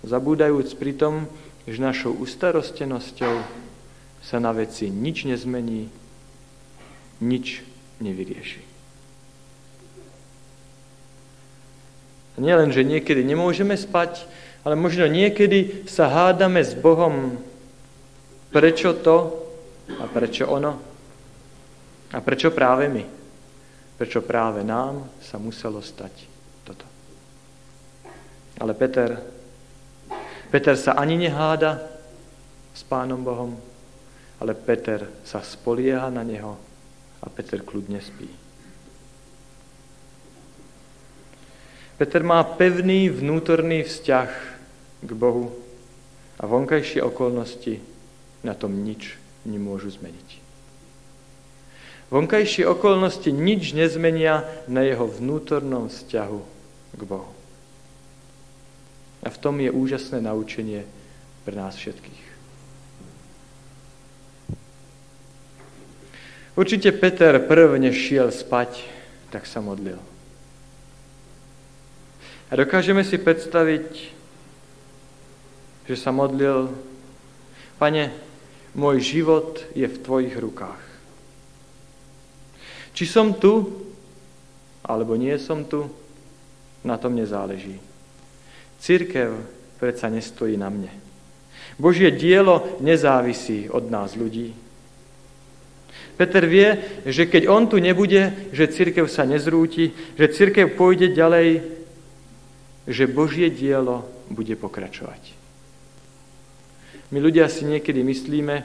Zabúdajúc 0.02 0.74
pritom, 0.78 1.30
že 1.66 1.78
našou 1.78 2.14
ustarostenosťou 2.18 3.34
sa 4.22 4.36
na 4.42 4.50
veci 4.50 4.90
nič 4.90 5.26
nezmení, 5.26 5.90
nič 7.22 7.62
nevyrieši. 8.02 8.62
Nielen, 12.42 12.72
že 12.74 12.82
niekedy 12.82 13.22
nemôžeme 13.22 13.76
spať, 13.78 14.26
ale 14.62 14.74
možno 14.78 15.10
niekedy 15.10 15.86
sa 15.90 16.06
hádame 16.06 16.62
s 16.62 16.74
Bohom, 16.78 17.34
prečo 18.54 18.94
to 18.94 19.42
a 19.98 20.06
prečo 20.06 20.46
ono. 20.46 20.72
A 22.12 22.18
prečo 22.20 22.52
práve 22.54 22.86
my? 22.92 23.04
Prečo 23.98 24.22
práve 24.22 24.62
nám 24.62 25.08
sa 25.18 25.40
muselo 25.40 25.82
stať 25.82 26.14
toto? 26.62 26.86
Ale 28.60 28.76
Peter, 28.76 29.18
Peter 30.52 30.74
sa 30.78 30.94
ani 30.94 31.18
neháda 31.18 31.80
s 32.76 32.84
Pánom 32.84 33.24
Bohom, 33.24 33.56
ale 34.38 34.52
Peter 34.54 35.08
sa 35.24 35.40
spolieha 35.40 36.12
na 36.12 36.22
Neho 36.22 36.54
a 37.22 37.26
Peter 37.32 37.64
kľudne 37.64 37.98
spí. 37.98 38.41
Peter 42.02 42.26
má 42.26 42.42
pevný 42.42 43.06
vnútorný 43.14 43.86
vzťah 43.86 44.30
k 45.06 45.10
Bohu 45.14 45.54
a 46.34 46.50
vonkajšie 46.50 46.98
okolnosti 46.98 47.78
na 48.42 48.58
tom 48.58 48.74
nič 48.82 49.14
nemôžu 49.46 49.94
zmeniť. 49.94 50.42
Vonkajšie 52.10 52.66
okolnosti 52.66 53.30
nič 53.30 53.70
nezmenia 53.78 54.42
na 54.66 54.82
jeho 54.82 55.06
vnútornom 55.06 55.86
vzťahu 55.86 56.40
k 56.98 57.02
Bohu. 57.06 57.30
A 59.22 59.30
v 59.30 59.38
tom 59.38 59.62
je 59.62 59.70
úžasné 59.70 60.18
naučenie 60.26 60.82
pre 61.46 61.54
nás 61.54 61.78
všetkých. 61.78 62.24
Určite 66.58 66.90
Peter 66.98 67.38
prv, 67.38 67.78
než 67.78 67.94
šiel 67.94 68.34
spať, 68.34 68.90
tak 69.30 69.46
sa 69.46 69.62
modlil. 69.62 70.02
A 72.52 72.56
dokážeme 72.60 73.00
si 73.00 73.16
predstaviť, 73.16 74.12
že 75.88 75.96
sa 75.96 76.12
modlil, 76.12 76.68
Pane, 77.80 78.12
môj 78.76 79.00
život 79.00 79.64
je 79.72 79.88
v 79.88 79.96
Tvojich 80.04 80.36
rukách. 80.36 80.84
Či 82.92 83.08
som 83.08 83.32
tu, 83.32 83.72
alebo 84.84 85.16
nie 85.16 85.32
som 85.40 85.64
tu, 85.64 85.88
na 86.84 87.00
tom 87.00 87.16
nezáleží. 87.16 87.80
Církev 88.84 89.32
predsa 89.80 90.12
nestojí 90.12 90.60
na 90.60 90.68
mne. 90.68 90.92
Božie 91.80 92.12
dielo 92.12 92.76
nezávisí 92.84 93.72
od 93.72 93.88
nás 93.88 94.12
ľudí. 94.12 94.52
Peter 96.20 96.44
vie, 96.44 97.00
že 97.08 97.24
keď 97.24 97.48
on 97.48 97.64
tu 97.64 97.80
nebude, 97.80 98.52
že 98.52 98.68
církev 98.68 99.08
sa 99.08 99.24
nezrúti, 99.24 99.96
že 100.20 100.28
církev 100.28 100.76
pôjde 100.76 101.16
ďalej, 101.16 101.80
že 102.86 103.10
Božie 103.10 103.50
dielo 103.50 104.06
bude 104.26 104.54
pokračovať. 104.58 105.38
My 107.12 107.20
ľudia 107.20 107.46
si 107.46 107.68
niekedy 107.68 108.00
myslíme, 108.00 108.64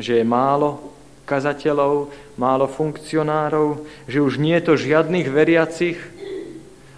že 0.00 0.18
je 0.18 0.24
málo 0.24 0.92
kazateľov, 1.28 2.10
málo 2.34 2.66
funkcionárov, 2.66 3.84
že 4.08 4.24
už 4.24 4.40
nie 4.40 4.56
je 4.58 4.66
to 4.66 4.74
žiadnych 4.80 5.28
veriacich, 5.28 6.00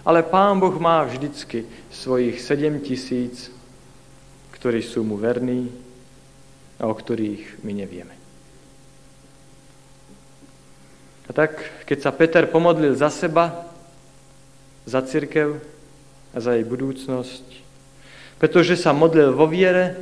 ale 0.07 0.25
Pán 0.25 0.57
Boh 0.57 0.73
má 0.79 1.03
vždycky 1.03 1.67
svojich 1.91 2.41
sedem 2.41 2.79
tisíc, 2.81 3.51
ktorí 4.55 4.81
sú 4.81 5.03
mu 5.03 5.19
verní 5.19 5.69
a 6.79 6.87
o 6.89 6.93
ktorých 6.95 7.61
my 7.61 7.73
nevieme. 7.75 8.15
A 11.25 11.33
tak, 11.33 11.57
keď 11.89 11.97
sa 12.05 12.11
Peter 12.13 12.45
pomodlil 12.45 12.93
za 12.93 13.09
seba, 13.09 13.65
za 14.85 15.01
církev 15.01 15.74
a 16.35 16.37
za 16.43 16.59
jej 16.59 16.67
budúcnosť, 16.67 17.45
pretože 18.35 18.75
sa 18.75 18.91
modlil 18.91 19.31
vo 19.31 19.47
viere 19.47 19.95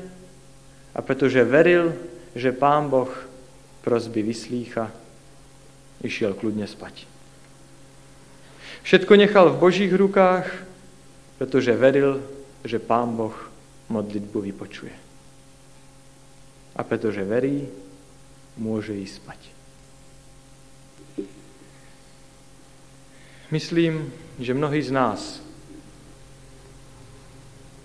a 0.97 0.99
pretože 1.05 1.45
veril, 1.45 1.93
že 2.33 2.49
Pán 2.49 2.89
Boh 2.89 3.13
prosby 3.85 4.25
vyslícha, 4.25 4.89
išiel 6.01 6.33
kľudne 6.33 6.65
spať. 6.65 7.05
Všetko 8.81 9.13
nechal 9.15 9.53
v 9.53 9.61
Božích 9.61 9.93
rukách, 9.93 10.49
pretože 11.37 11.77
veril, 11.77 12.19
že 12.65 12.81
Pán 12.81 13.13
Boh 13.13 13.35
modlitbu 13.93 14.39
vypočuje. 14.49 14.95
A 16.73 16.81
pretože 16.81 17.21
verí, 17.21 17.69
môže 18.57 18.97
ísť 18.97 19.15
spať. 19.21 19.39
Myslím, 23.53 24.09
že 24.41 24.57
mnohí 24.57 24.81
z 24.81 24.89
nás 24.89 25.37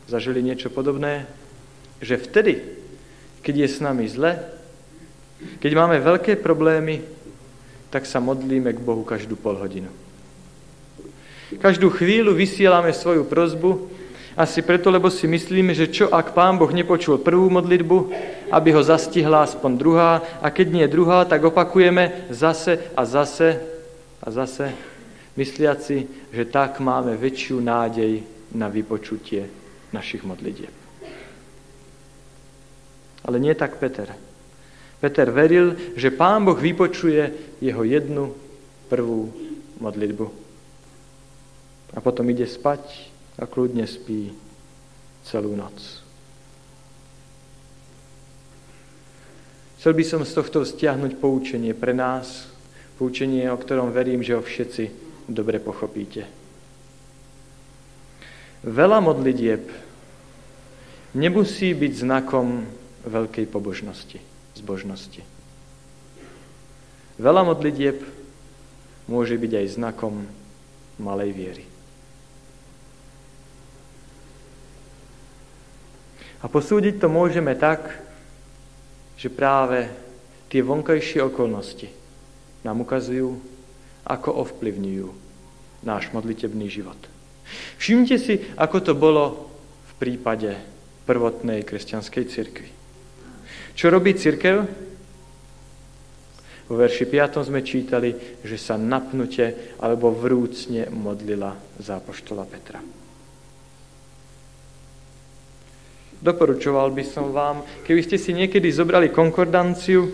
zažili 0.09 0.41
niečo 0.41 0.73
podobné, 0.73 1.29
že 2.01 2.17
vtedy, 2.17 2.65
keď 3.45 3.55
je 3.55 3.69
s 3.69 3.79
nami 3.85 4.09
zle, 4.09 4.41
keď 5.61 5.73
máme 5.77 6.01
veľké 6.01 6.41
problémy, 6.41 7.05
tak 7.93 8.09
sa 8.09 8.19
modlíme 8.19 8.73
k 8.73 8.81
Bohu 8.83 9.05
každú 9.05 9.37
pol 9.37 9.61
hodinu. 9.61 9.93
Každú 11.61 11.89
chvíľu 11.93 12.37
vysielame 12.37 12.93
svoju 12.93 13.25
prozbu, 13.25 13.89
asi 14.39 14.63
preto, 14.63 14.93
lebo 14.93 15.11
si 15.11 15.27
myslíme, 15.27 15.75
že 15.75 15.91
čo 15.91 16.07
ak 16.15 16.31
Pán 16.31 16.61
Boh 16.61 16.71
nepočul 16.71 17.19
prvú 17.19 17.51
modlitbu, 17.51 17.97
aby 18.55 18.69
ho 18.71 18.83
zastihla 18.85 19.43
aspoň 19.43 19.73
druhá, 19.75 20.23
a 20.39 20.47
keď 20.53 20.67
nie 20.69 20.87
druhá, 20.87 21.27
tak 21.27 21.43
opakujeme 21.43 22.31
zase 22.31 22.79
a 22.95 23.03
zase 23.03 23.59
a 24.23 24.29
zase 24.31 24.71
mysliaci, 25.35 26.31
že 26.31 26.45
tak 26.47 26.79
máme 26.79 27.19
väčšiu 27.19 27.59
nádej 27.59 28.23
na 28.55 28.71
vypočutie 28.71 29.58
našich 29.93 30.25
modlitieb. 30.25 30.73
Ale 33.25 33.37
nie 33.41 33.53
tak 33.55 33.77
Peter. 33.77 34.09
Peter 34.99 35.31
veril, 35.31 35.95
že 35.95 36.11
Pán 36.11 36.43
Boh 36.43 36.59
vypočuje 36.59 37.55
jeho 37.61 37.83
jednu 37.85 38.35
prvú 38.89 39.31
modlitbu. 39.79 40.27
A 41.95 41.99
potom 42.01 42.27
ide 42.29 42.49
spať 42.49 43.13
a 43.39 43.47
kľudne 43.47 43.87
spí 43.87 44.35
celú 45.23 45.55
noc. 45.55 46.03
Chcel 49.79 49.95
by 49.95 50.05
som 50.05 50.27
z 50.27 50.35
tohto 50.35 50.67
stiahnuť 50.67 51.23
poučenie 51.23 51.71
pre 51.71 51.95
nás, 51.95 52.51
poučenie, 52.99 53.47
o 53.47 53.61
ktorom 53.61 53.95
verím, 53.95 54.27
že 54.27 54.35
ho 54.35 54.43
všetci 54.43 54.91
dobre 55.31 55.63
pochopíte. 55.63 56.38
Veľa 58.69 59.01
modlitieb 59.01 59.65
nemusí 61.17 61.73
byť 61.73 61.93
znakom 62.05 62.69
veľkej 63.09 63.49
pobožnosti, 63.49 64.21
zbožnosti. 64.61 65.25
Veľa 67.17 67.49
modlitieb 67.49 68.05
môže 69.09 69.41
byť 69.41 69.53
aj 69.57 69.67
znakom 69.73 70.29
malej 71.01 71.33
viery. 71.33 71.65
A 76.39 76.47
posúdiť 76.47 77.01
to 77.01 77.09
môžeme 77.09 77.57
tak, 77.57 77.89
že 79.17 79.33
práve 79.33 79.89
tie 80.53 80.61
vonkajšie 80.61 81.25
okolnosti 81.25 81.89
nám 82.63 82.85
ukazujú, 82.85 83.33
ako 84.05 84.29
ovplyvňujú 84.45 85.09
náš 85.89 86.13
modlitebný 86.13 86.69
život. 86.69 87.18
Všimte 87.79 88.17
si, 88.19 88.41
ako 88.57 88.79
to 88.81 88.93
bolo 88.99 89.51
v 89.85 89.93
prípade 90.01 90.55
prvotnej 91.09 91.65
kresťanskej 91.65 92.25
cirkvi. 92.29 92.69
Čo 93.79 93.95
robí 93.95 94.13
cirkev? 94.13 94.67
Vo 96.69 96.77
verši 96.77 97.09
5 97.09 97.49
sme 97.49 97.65
čítali, 97.65 98.13
že 98.45 98.61
sa 98.61 98.77
napnute 98.77 99.77
alebo 99.81 100.13
vrúcne 100.13 100.93
modlila 100.93 101.57
za 101.81 101.97
apoštola 101.97 102.45
Petra. 102.45 102.85
Doporučoval 106.19 106.91
by 106.93 107.05
som 107.07 107.31
vám, 107.31 107.63
keby 107.87 108.03
ste 108.03 108.19
si 108.19 108.35
niekedy 108.35 108.69
zobrali 108.75 109.09
konkordanciu 109.09 110.11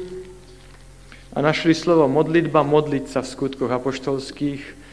a 1.33 1.41
našli 1.41 1.73
slovo 1.73 2.07
modlitba, 2.07 2.63
modliť 2.63 3.05
sa 3.09 3.25
v 3.25 3.33
skutkoch 3.33 3.73
apoštolských, 3.73 4.84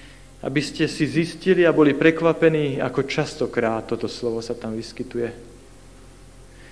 aby 0.41 0.61
ste 0.61 0.89
si 0.89 1.05
zistili 1.05 1.69
a 1.69 1.75
boli 1.75 1.93
prekvapení, 1.93 2.81
ako 2.81 3.05
častokrát 3.05 3.85
toto 3.85 4.09
slovo 4.09 4.41
sa 4.41 4.57
tam 4.57 4.73
vyskytuje. 4.73 5.29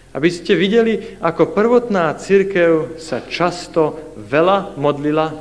Aby 0.10 0.29
ste 0.34 0.58
videli, 0.58 1.21
ako 1.21 1.53
prvotná 1.53 2.10
církev 2.17 2.97
sa 2.97 3.21
často 3.29 4.13
veľa 4.17 4.73
modlila 4.73 5.38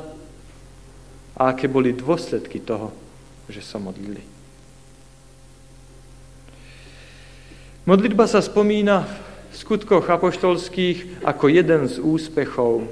a 1.33 1.41
aké 1.49 1.65
boli 1.65 1.89
dôsledky 1.89 2.61
toho, 2.61 2.93
že 3.49 3.65
sa 3.65 3.81
modlili. 3.81 4.21
Modlitba 7.89 8.29
sa 8.29 8.45
spomína 8.45 9.09
v 9.49 9.55
skutkoch 9.57 10.05
apoštolských 10.05 11.25
ako 11.25 11.49
jeden 11.49 11.89
z 11.89 11.97
úspechov 11.97 12.85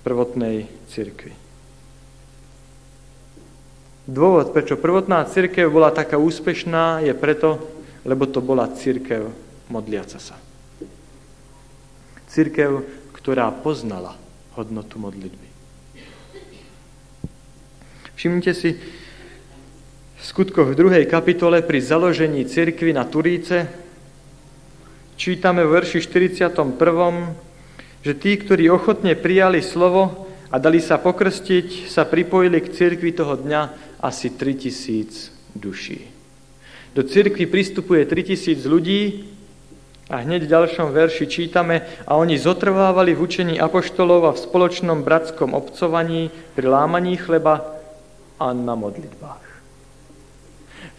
prvotnej 0.00 0.64
cirkvi. 0.88 1.36
Dôvod, 4.02 4.50
prečo 4.50 4.74
prvotná 4.74 5.22
církev 5.30 5.70
bola 5.70 5.94
taká 5.94 6.18
úspešná, 6.18 7.06
je 7.06 7.14
preto, 7.14 7.62
lebo 8.02 8.26
to 8.26 8.42
bola 8.42 8.66
církev 8.66 9.30
modliaca 9.70 10.18
sa. 10.18 10.34
Církev, 12.26 12.82
ktorá 13.14 13.54
poznala 13.54 14.18
hodnotu 14.58 14.98
modlitby. 14.98 15.48
Všimnite 18.18 18.52
si, 18.54 18.74
v 20.18 20.22
skutkoch 20.22 20.74
v 20.74 20.78
druhej 20.78 21.04
kapitole 21.10 21.62
pri 21.66 21.82
založení 21.82 22.46
cirkvy 22.46 22.94
na 22.94 23.02
Turíce 23.02 23.66
čítame 25.18 25.66
v 25.66 25.82
verši 25.82 25.98
41 25.98 26.54
že 28.02 28.18
tí, 28.18 28.34
ktorí 28.34 28.66
ochotne 28.70 29.14
prijali 29.14 29.62
slovo 29.62 30.30
a 30.52 30.60
dali 30.60 30.84
sa 30.84 31.00
pokrstiť, 31.00 31.88
sa 31.88 32.04
pripojili 32.04 32.60
k 32.60 32.68
cirkvi 32.68 33.16
toho 33.16 33.40
dňa 33.40 33.60
asi 34.04 34.28
3000 34.36 35.56
duší. 35.56 36.12
Do 36.92 37.00
cirkvi 37.00 37.48
pristupuje 37.48 38.04
3000 38.04 38.68
ľudí 38.68 39.32
A 40.12 40.20
hneď 40.20 40.44
v 40.44 40.52
ďalšom 40.52 40.92
verši 40.92 41.24
čítame, 41.24 41.88
a 42.04 42.20
oni 42.20 42.36
zotrvávali 42.36 43.16
v 43.16 43.22
učení 43.24 43.56
apoštolov 43.56 44.28
a 44.28 44.36
v 44.36 44.44
spoločnom 44.44 45.00
bratskom 45.00 45.56
obcovaní, 45.56 46.28
pri 46.52 46.68
lámaní 46.68 47.16
chleba 47.16 47.80
a 48.36 48.52
na 48.52 48.76
modlitbách. 48.76 49.46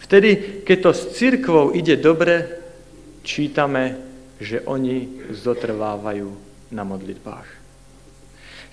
Vtedy, 0.02 0.58
keď 0.66 0.78
to 0.82 0.90
s 0.90 1.02
církvou 1.14 1.70
ide 1.78 1.94
dobre, 1.94 2.58
čítame, 3.22 4.02
že 4.42 4.66
oni 4.66 5.30
zotrvávajú 5.30 6.28
na 6.74 6.82
modlitbách. 6.82 7.53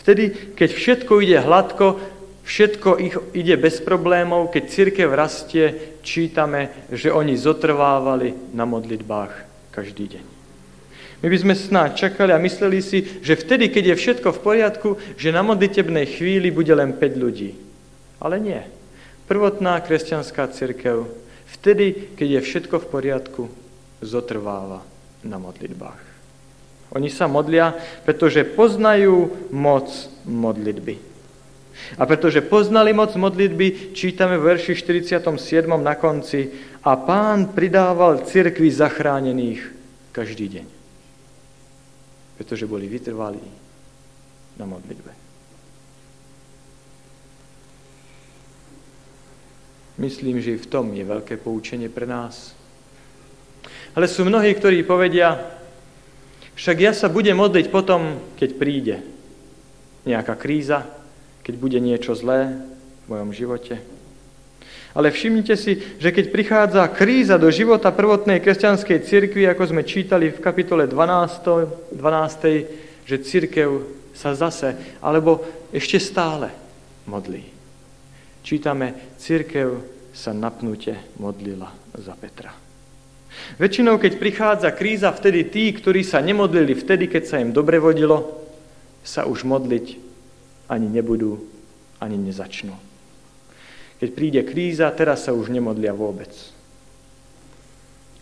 Vtedy, 0.01 0.57
keď 0.57 0.69
všetko 0.73 1.13
ide 1.21 1.37
hladko, 1.37 2.01
všetko 2.41 2.89
ich 2.97 3.15
ide 3.37 3.53
bez 3.61 3.77
problémov, 3.85 4.49
keď 4.49 4.63
církev 4.65 5.13
rastie, 5.13 5.93
čítame, 6.01 6.89
že 6.89 7.13
oni 7.13 7.37
zotrvávali 7.37 8.57
na 8.57 8.65
modlitbách 8.65 9.33
každý 9.69 10.17
deň. 10.17 10.25
My 11.21 11.29
by 11.29 11.37
sme 11.37 11.53
snáď 11.53 11.89
čakali 12.09 12.33
a 12.33 12.41
mysleli 12.41 12.81
si, 12.81 13.21
že 13.21 13.37
vtedy, 13.37 13.69
keď 13.69 13.93
je 13.93 13.99
všetko 14.01 14.33
v 14.33 14.41
poriadku, 14.41 14.89
že 15.21 15.29
na 15.29 15.45
modlitebnej 15.45 16.09
chvíli 16.17 16.49
bude 16.49 16.73
len 16.73 16.97
5 16.97 17.21
ľudí. 17.21 17.53
Ale 18.17 18.41
nie. 18.41 18.61
Prvotná 19.29 19.77
kresťanská 19.85 20.49
církev 20.49 21.05
vtedy, 21.61 22.17
keď 22.17 22.27
je 22.27 22.41
všetko 22.41 22.75
v 22.81 22.89
poriadku, 22.89 23.43
zotrváva 24.01 24.81
na 25.21 25.37
modlitbách. 25.37 26.10
Oni 26.91 27.07
sa 27.07 27.31
modlia, 27.31 27.71
pretože 28.03 28.43
poznajú 28.43 29.47
moc 29.55 29.87
modlitby. 30.27 31.11
A 31.97 32.03
pretože 32.03 32.43
poznali 32.43 32.91
moc 32.91 33.15
modlitby, 33.15 33.95
čítame 33.95 34.35
v 34.35 34.55
verši 34.55 34.75
47. 34.75 35.23
na 35.79 35.95
konci 35.95 36.51
a 36.83 36.99
pán 36.99 37.55
pridával 37.55 38.27
cirkvi 38.27 38.67
zachránených 38.67 39.61
každý 40.11 40.59
deň. 40.59 40.67
Pretože 42.35 42.67
boli 42.67 42.91
vytrvalí 42.91 43.43
na 44.59 44.65
modlitbe. 44.67 45.11
Myslím, 50.01 50.41
že 50.41 50.57
i 50.57 50.61
v 50.61 50.67
tom 50.67 50.91
je 50.91 51.05
veľké 51.05 51.37
poučenie 51.39 51.87
pre 51.87 52.09
nás. 52.09 52.57
Ale 53.93 54.09
sú 54.09 54.25
mnohí, 54.25 54.49
ktorí 54.55 54.81
povedia, 54.81 55.60
však 56.55 56.77
ja 56.79 56.91
sa 56.91 57.07
budem 57.07 57.37
modliť 57.37 57.67
potom, 57.71 58.19
keď 58.35 58.49
príde 58.57 58.95
nejaká 60.05 60.35
kríza, 60.35 60.85
keď 61.41 61.53
bude 61.57 61.79
niečo 61.81 62.13
zlé 62.13 62.57
v 63.05 63.05
mojom 63.09 63.31
živote. 63.33 63.81
Ale 64.91 65.07
všimnite 65.07 65.55
si, 65.55 65.79
že 66.03 66.11
keď 66.11 66.25
prichádza 66.35 66.83
kríza 66.91 67.39
do 67.39 67.47
života 67.47 67.95
prvotnej 67.95 68.43
kresťanskej 68.43 68.99
cirkvi, 69.07 69.47
ako 69.47 69.71
sme 69.71 69.87
čítali 69.87 70.27
v 70.29 70.43
kapitole 70.43 70.83
12, 70.83 71.95
12 71.95 72.91
že 73.07 73.17
cirkev 73.23 73.87
sa 74.13 74.35
zase, 74.35 74.77
alebo 75.01 75.43
ešte 75.71 75.97
stále 75.97 76.51
modlí. 77.07 77.43
Čítame, 78.43 79.15
cirkev 79.17 79.81
sa 80.11 80.35
napnute 80.35 81.15
modlila 81.17 81.71
za 81.95 82.13
Petra. 82.19 82.70
Väčšinou, 83.59 83.95
keď 83.97 84.13
prichádza 84.19 84.69
kríza, 84.75 85.11
vtedy 85.11 85.47
tí, 85.47 85.71
ktorí 85.71 86.03
sa 86.03 86.19
nemodlili 86.19 86.75
vtedy, 86.75 87.07
keď 87.07 87.23
sa 87.27 87.37
im 87.39 87.55
dobre 87.55 87.79
vodilo, 87.79 88.43
sa 89.01 89.25
už 89.25 89.47
modliť 89.47 89.97
ani 90.69 90.87
nebudú, 90.87 91.41
ani 91.99 92.15
nezačnú. 92.19 92.75
Keď 94.01 94.09
príde 94.17 94.41
kríza, 94.41 94.89
teraz 94.93 95.29
sa 95.29 95.31
už 95.35 95.53
nemodlia 95.53 95.93
vôbec. 95.93 96.31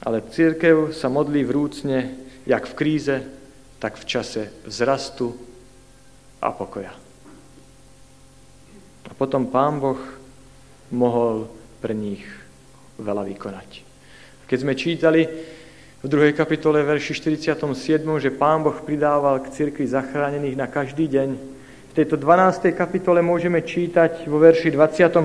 Ale 0.04 0.24
církev 0.24 0.96
sa 0.96 1.12
modlí 1.12 1.44
vrúcne, 1.44 2.16
jak 2.48 2.68
v 2.68 2.78
kríze, 2.78 3.16
tak 3.80 3.96
v 3.96 4.08
čase 4.08 4.52
vzrastu 4.68 5.36
a 6.44 6.52
pokoja. 6.52 6.92
A 9.08 9.12
potom 9.16 9.48
Pán 9.48 9.80
Boh 9.80 10.00
mohol 10.92 11.48
pre 11.80 11.96
nich 11.96 12.24
veľa 13.00 13.24
vykonať. 13.28 13.89
Keď 14.50 14.58
sme 14.66 14.74
čítali 14.74 15.30
v 16.02 16.08
druhej 16.10 16.34
kapitole 16.34 16.82
verši 16.82 17.14
47, 17.14 17.54
že 18.18 18.34
Pán 18.34 18.66
Boh 18.66 18.74
pridával 18.82 19.46
k 19.46 19.54
cirkvi 19.54 19.86
zachránených 19.86 20.58
na 20.58 20.66
každý 20.66 21.06
deň, 21.06 21.30
v 21.90 21.94
tejto 21.94 22.18
12. 22.18 22.74
kapitole 22.74 23.22
môžeme 23.22 23.62
čítať 23.62 24.26
vo 24.26 24.42
verši 24.42 24.74
24. 24.74 25.22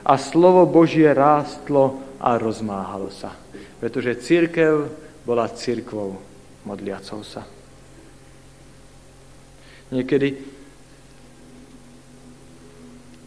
a 0.00 0.14
slovo 0.16 0.64
Božie 0.64 1.12
rástlo 1.12 2.00
a 2.16 2.40
rozmáhalo 2.40 3.12
sa. 3.12 3.36
Pretože 3.84 4.16
církev 4.16 4.88
bola 5.28 5.52
církvou 5.52 6.16
modliacou 6.64 7.20
sa. 7.20 7.44
Niekedy, 9.92 10.28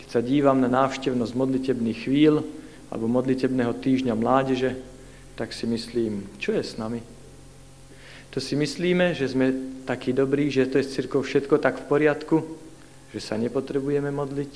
keď 0.01 0.07
sa 0.09 0.21
dívam 0.25 0.57
na 0.57 0.69
návštevnosť 0.69 1.33
modlitebných 1.37 1.99
chvíľ, 2.09 2.41
alebo 2.89 3.05
modlitebného 3.05 3.73
týždňa 3.77 4.13
mládeže, 4.17 4.77
tak 5.37 5.53
si 5.53 5.69
myslím, 5.69 6.25
čo 6.41 6.51
je 6.51 6.63
s 6.65 6.75
nami? 6.75 6.99
To 8.29 8.37
si 8.37 8.53
myslíme, 8.53 9.17
že 9.17 9.29
sme 9.29 9.53
takí 9.85 10.13
dobrí, 10.13 10.53
že 10.53 10.69
to 10.69 10.77
je 10.77 10.85
s 10.85 10.93
církou 10.93 11.25
všetko 11.25 11.57
tak 11.57 11.81
v 11.81 11.87
poriadku, 11.89 12.37
že 13.09 13.19
sa 13.21 13.37
nepotrebujeme 13.37 14.13
modliť? 14.13 14.53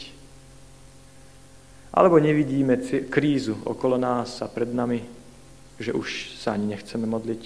Alebo 1.93 2.17
nevidíme 2.17 2.77
krízu 3.09 3.57
okolo 3.65 3.97
nás 3.97 4.41
a 4.41 4.49
pred 4.49 4.69
nami, 4.69 5.01
že 5.77 5.93
už 5.93 6.37
sa 6.41 6.53
ani 6.57 6.73
nechceme 6.73 7.05
modliť? 7.05 7.43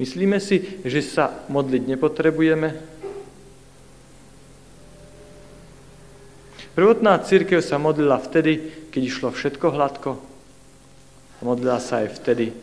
Myslíme 0.00 0.40
si, 0.40 0.80
že 0.86 1.04
sa 1.04 1.44
modliť 1.52 1.82
nepotrebujeme, 1.94 2.68
Prvotná 6.74 7.18
církev 7.18 7.58
sa 7.60 7.82
modlila 7.82 8.22
vtedy, 8.22 8.86
keď 8.94 9.02
išlo 9.02 9.28
všetko 9.34 9.66
hladko. 9.74 10.10
A 11.38 11.40
modlila 11.42 11.82
sa 11.82 12.06
aj 12.06 12.20
vtedy, 12.22 12.54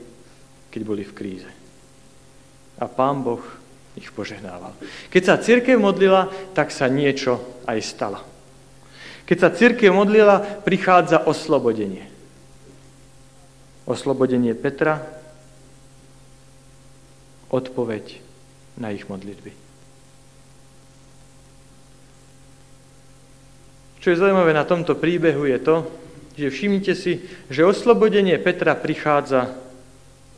keď 0.72 0.82
boli 0.88 1.04
v 1.04 1.16
kríze. 1.16 1.50
A 2.78 2.86
Pán 2.88 3.26
Boh 3.26 3.44
ich 3.98 4.14
požehnával. 4.14 4.78
Keď 5.10 5.24
sa 5.26 5.42
církev 5.42 5.76
modlila, 5.82 6.30
tak 6.54 6.70
sa 6.70 6.86
niečo 6.88 7.42
aj 7.66 7.80
stalo. 7.84 8.22
Keď 9.28 9.38
sa 9.44 9.50
církev 9.52 9.92
modlila, 9.92 10.40
prichádza 10.64 11.28
oslobodenie. 11.28 12.08
Oslobodenie 13.84 14.56
Petra, 14.56 15.04
odpoveď 17.52 18.24
na 18.80 18.96
ich 18.96 19.04
modlitby. 19.10 19.67
Čo 24.08 24.16
je 24.16 24.24
zaujímavé 24.24 24.56
na 24.56 24.64
tomto 24.64 24.96
príbehu 24.96 25.52
je 25.52 25.60
to, 25.60 25.84
že 26.40 26.48
všimnite 26.48 26.96
si, 26.96 27.28
že 27.52 27.68
oslobodenie 27.68 28.40
Petra 28.40 28.72
prichádza 28.72 29.52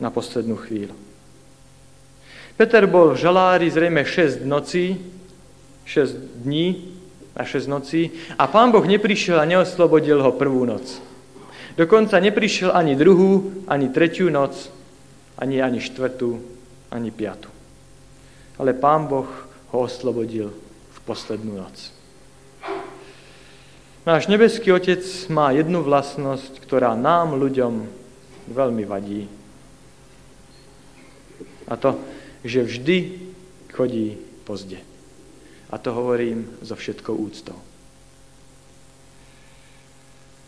na 0.02 0.10
poslednú 0.10 0.58
chvíľu. 0.58 0.98
Peter 2.58 2.82
bol 2.90 3.14
v 3.14 3.22
žalári 3.22 3.70
zrejme 3.70 4.02
6 4.02 4.42
nocí, 4.42 4.98
6 5.86 6.42
dní 6.42 6.98
a 7.38 7.46
6 7.46 7.70
nocí 7.70 8.10
a 8.34 8.50
pán 8.50 8.74
Boh 8.74 8.82
neprišiel 8.82 9.38
a 9.38 9.46
neoslobodil 9.46 10.18
ho 10.18 10.34
prvú 10.34 10.66
noc. 10.66 10.98
Dokonca 11.78 12.18
neprišiel 12.18 12.74
ani 12.74 12.98
druhú, 12.98 13.54
ani 13.70 13.86
tretiu 13.94 14.34
noc, 14.34 14.66
ani 15.38 15.62
ani 15.62 15.78
štvrtú, 15.78 16.42
ani 16.90 17.14
piatu. 17.14 17.46
Ale 18.58 18.74
pán 18.74 19.06
Boh 19.06 19.30
ho 19.70 19.78
oslobodil 19.78 20.50
v 20.90 20.98
poslednú 21.06 21.54
noc. 21.54 21.99
Náš 24.00 24.32
nebeský 24.32 24.72
Otec 24.72 25.04
má 25.28 25.52
jednu 25.52 25.84
vlastnosť, 25.84 26.64
ktorá 26.64 26.96
nám, 26.96 27.36
ľuďom, 27.36 27.84
veľmi 28.48 28.84
vadí. 28.88 29.28
A 31.68 31.76
to, 31.76 32.00
že 32.40 32.64
vždy 32.64 32.96
chodí 33.68 34.16
pozde. 34.48 34.80
A 35.68 35.76
to 35.76 35.92
hovorím 35.92 36.48
so 36.64 36.72
všetkou 36.72 37.12
úctou. 37.12 37.60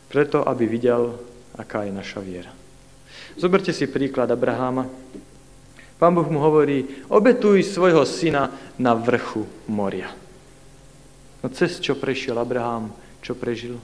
Preto, 0.08 0.48
aby 0.48 0.64
videl, 0.64 1.20
aká 1.52 1.84
je 1.84 1.92
naša 1.92 2.24
viera. 2.24 2.52
Zoberte 3.36 3.76
si 3.76 3.84
príklad 3.84 4.32
Abraháma. 4.32 4.88
Pán 6.00 6.16
Boh 6.16 6.26
mu 6.26 6.40
hovorí, 6.40 7.04
obetuj 7.12 7.68
svojho 7.68 8.08
syna 8.08 8.48
na 8.80 8.96
vrchu 8.96 9.44
moria. 9.68 10.08
No 11.44 11.52
cez 11.52 11.76
čo 11.78 11.94
prešiel 12.00 12.40
Abraham, 12.40 13.01
čo 13.22 13.38
prežil. 13.38 13.78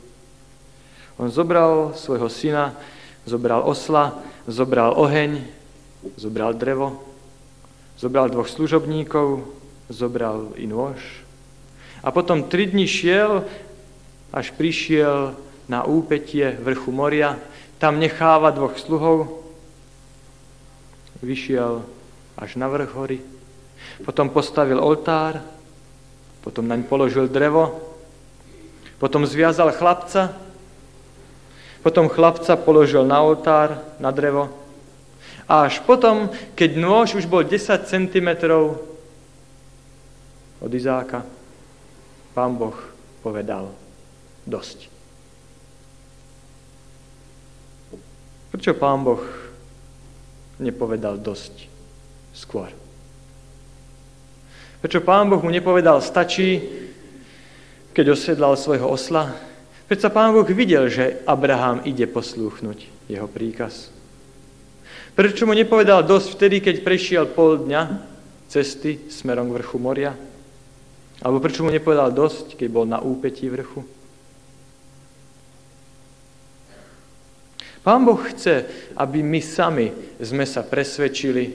On 1.18 1.30
zobral 1.32 1.94
svojho 1.94 2.28
syna, 2.28 2.74
zobral 3.26 3.64
osla, 3.64 4.18
zobral 4.46 4.94
oheň, 4.94 5.42
zobral 6.14 6.54
drevo, 6.54 7.00
zobral 7.98 8.30
dvoch 8.30 8.46
služobníkov, 8.46 9.46
zobral 9.90 10.54
i 10.54 10.68
nôž. 10.68 11.00
A 12.02 12.14
potom 12.14 12.46
tri 12.46 12.70
dni 12.70 12.86
šiel, 12.86 13.42
až 14.30 14.54
prišiel 14.54 15.34
na 15.66 15.82
úpetie 15.82 16.54
vrchu 16.62 16.94
moria, 16.94 17.34
tam 17.82 17.98
necháva 17.98 18.54
dvoch 18.54 18.78
sluhov 18.78 19.38
vyšiel 21.22 21.82
až 22.38 22.54
na 22.54 22.70
vrch 22.70 22.90
hory, 22.94 23.18
potom 24.06 24.30
postavil 24.30 24.78
oltár, 24.78 25.42
potom 26.46 26.62
naň 26.62 26.86
položil 26.86 27.26
drevo, 27.26 27.74
potom 28.98 29.26
zviazal 29.26 29.70
chlapca, 29.74 30.34
potom 31.82 32.10
chlapca 32.10 32.58
položil 32.58 33.06
na 33.06 33.22
oltár, 33.22 33.78
na 34.02 34.10
drevo 34.10 34.50
a 35.48 35.64
až 35.64 35.80
potom, 35.80 36.28
keď 36.52 36.76
nôž 36.76 37.16
už 37.16 37.24
bol 37.24 37.40
10 37.40 37.88
cm 37.88 38.28
od 40.60 40.68
Izáka, 40.68 41.24
pán 42.36 42.52
Boh 42.52 42.76
povedal 43.24 43.72
dosť. 44.44 44.92
Prečo 48.52 48.76
pán 48.76 49.00
Boh 49.00 49.24
nepovedal 50.60 51.16
dosť 51.16 51.64
skôr? 52.36 52.68
Prečo 54.84 55.00
pán 55.00 55.32
Boh 55.32 55.40
mu 55.40 55.48
nepovedal 55.48 56.04
stačí, 56.04 56.60
keď 57.98 58.14
osedlal 58.14 58.54
svojho 58.54 58.86
osla? 58.86 59.34
Prečo 59.90 60.06
pán 60.14 60.30
Boh 60.30 60.46
videl, 60.46 60.86
že 60.86 61.18
Abraham 61.26 61.82
ide 61.82 62.06
poslúchnuť 62.06 63.10
jeho 63.10 63.26
príkaz? 63.26 63.90
Prečo 65.18 65.50
mu 65.50 65.52
nepovedal 65.58 66.06
dosť 66.06 66.38
vtedy, 66.38 66.56
keď 66.62 66.86
prešiel 66.86 67.26
pol 67.26 67.66
dňa 67.66 67.82
cesty 68.46 69.10
smerom 69.10 69.50
k 69.50 69.58
vrchu 69.58 69.82
moria? 69.82 70.14
Alebo 71.18 71.42
prečo 71.42 71.66
mu 71.66 71.74
nepovedal 71.74 72.14
dosť, 72.14 72.54
keď 72.54 72.68
bol 72.70 72.86
na 72.86 73.02
úpetí 73.02 73.50
vrchu? 73.50 73.82
Pán 77.82 78.06
Boh 78.06 78.22
chce, 78.30 78.62
aby 78.94 79.26
my 79.26 79.42
sami 79.42 79.90
sme 80.22 80.46
sa 80.46 80.62
presvedčili, 80.62 81.50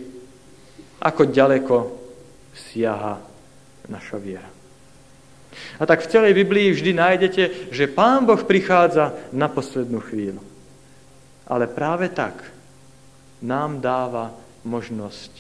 ako 1.00 1.24
ďaleko 1.24 1.76
siaha 2.52 3.16
naša 3.88 4.20
viera. 4.20 4.53
A 5.80 5.84
tak 5.86 6.04
v 6.04 6.12
celej 6.12 6.34
Biblii 6.34 6.72
vždy 6.72 6.92
nájdete, 6.94 7.44
že 7.70 7.92
Pán 7.92 8.26
Boh 8.26 8.40
prichádza 8.42 9.14
na 9.36 9.50
poslednú 9.50 10.00
chvíľu. 10.02 10.42
Ale 11.48 11.68
práve 11.68 12.10
tak 12.10 12.40
nám 13.44 13.84
dáva 13.84 14.32
možnosť 14.64 15.32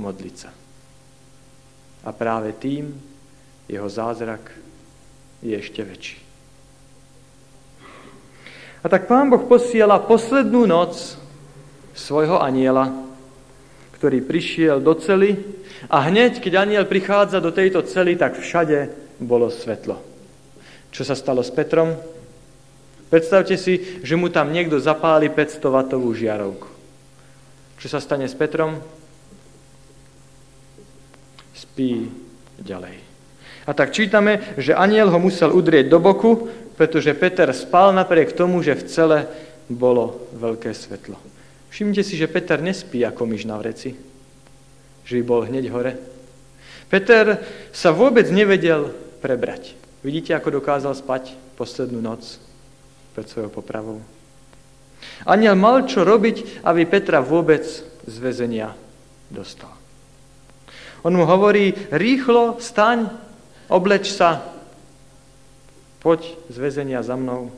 modliť 0.00 0.34
sa. 0.36 0.50
A 2.00 2.10
práve 2.16 2.56
tým 2.56 2.96
jeho 3.68 3.86
zázrak 3.86 4.40
je 5.44 5.52
ešte 5.52 5.84
väčší. 5.84 6.18
A 8.80 8.88
tak 8.88 9.04
pán 9.04 9.28
Boh 9.28 9.44
posiela 9.44 10.00
poslednú 10.00 10.64
noc 10.64 11.20
svojho 11.92 12.40
aniela, 12.40 12.88
ktorý 14.00 14.24
prišiel 14.24 14.80
do 14.80 14.96
cely 14.96 15.36
a 15.92 16.08
hneď, 16.08 16.40
keď 16.40 16.64
aniel 16.64 16.84
prichádza 16.88 17.44
do 17.44 17.52
tejto 17.52 17.84
cely, 17.84 18.16
tak 18.16 18.40
všade 18.40 18.88
bolo 19.20 19.52
svetlo. 19.52 20.00
Čo 20.90 21.06
sa 21.06 21.14
stalo 21.14 21.44
s 21.44 21.52
Petrom? 21.52 21.94
Predstavte 23.12 23.58
si, 23.58 24.00
že 24.02 24.14
mu 24.14 24.30
tam 24.30 24.50
niekto 24.50 24.78
zapáli 24.78 25.30
500 25.30 25.60
vatovú 25.70 26.10
žiarovku. 26.14 26.68
Čo 27.78 27.86
sa 27.90 27.98
stane 27.98 28.26
s 28.26 28.34
Petrom? 28.34 28.80
Spí 31.54 32.06
ďalej. 32.60 32.96
A 33.68 33.70
tak 33.76 33.92
čítame, 33.92 34.56
že 34.56 34.74
aniel 34.74 35.12
ho 35.12 35.18
musel 35.20 35.52
udrieť 35.52 35.86
do 35.90 35.98
boku, 36.00 36.48
pretože 36.74 37.12
Peter 37.14 37.50
spal 37.52 37.92
napriek 37.92 38.32
tomu, 38.32 38.64
že 38.64 38.78
v 38.78 38.86
cele 38.88 39.18
bolo 39.68 40.26
veľké 40.34 40.72
svetlo. 40.74 41.14
Všimnite 41.70 42.02
si, 42.02 42.18
že 42.18 42.30
Peter 42.30 42.58
nespí 42.58 43.04
ako 43.06 43.28
myš 43.30 43.46
na 43.46 43.54
vreci, 43.60 43.94
že 45.06 45.12
by 45.20 45.22
bol 45.22 45.46
hneď 45.46 45.70
hore. 45.70 45.94
Peter 46.90 47.38
sa 47.70 47.94
vôbec 47.94 48.26
nevedel 48.34 48.90
prebrať. 49.20 49.76
Vidíte, 50.00 50.32
ako 50.32 50.58
dokázal 50.58 50.96
spať 50.96 51.36
poslednú 51.60 52.00
noc 52.00 52.40
pred 53.12 53.28
svojou 53.28 53.52
popravou? 53.52 54.00
Aniel 55.28 55.56
mal 55.56 55.84
čo 55.84 56.04
robiť, 56.04 56.64
aby 56.64 56.88
Petra 56.88 57.20
vôbec 57.20 57.64
z 58.04 58.16
väzenia 58.16 58.72
dostal. 59.28 59.72
On 61.04 61.12
mu 61.12 61.24
hovorí, 61.24 61.72
rýchlo, 61.92 62.60
staň, 62.60 63.08
obleč 63.68 64.12
sa, 64.12 64.44
poď 66.00 66.36
z 66.48 66.56
väzenia 66.56 67.00
za 67.04 67.16
mnou. 67.16 67.52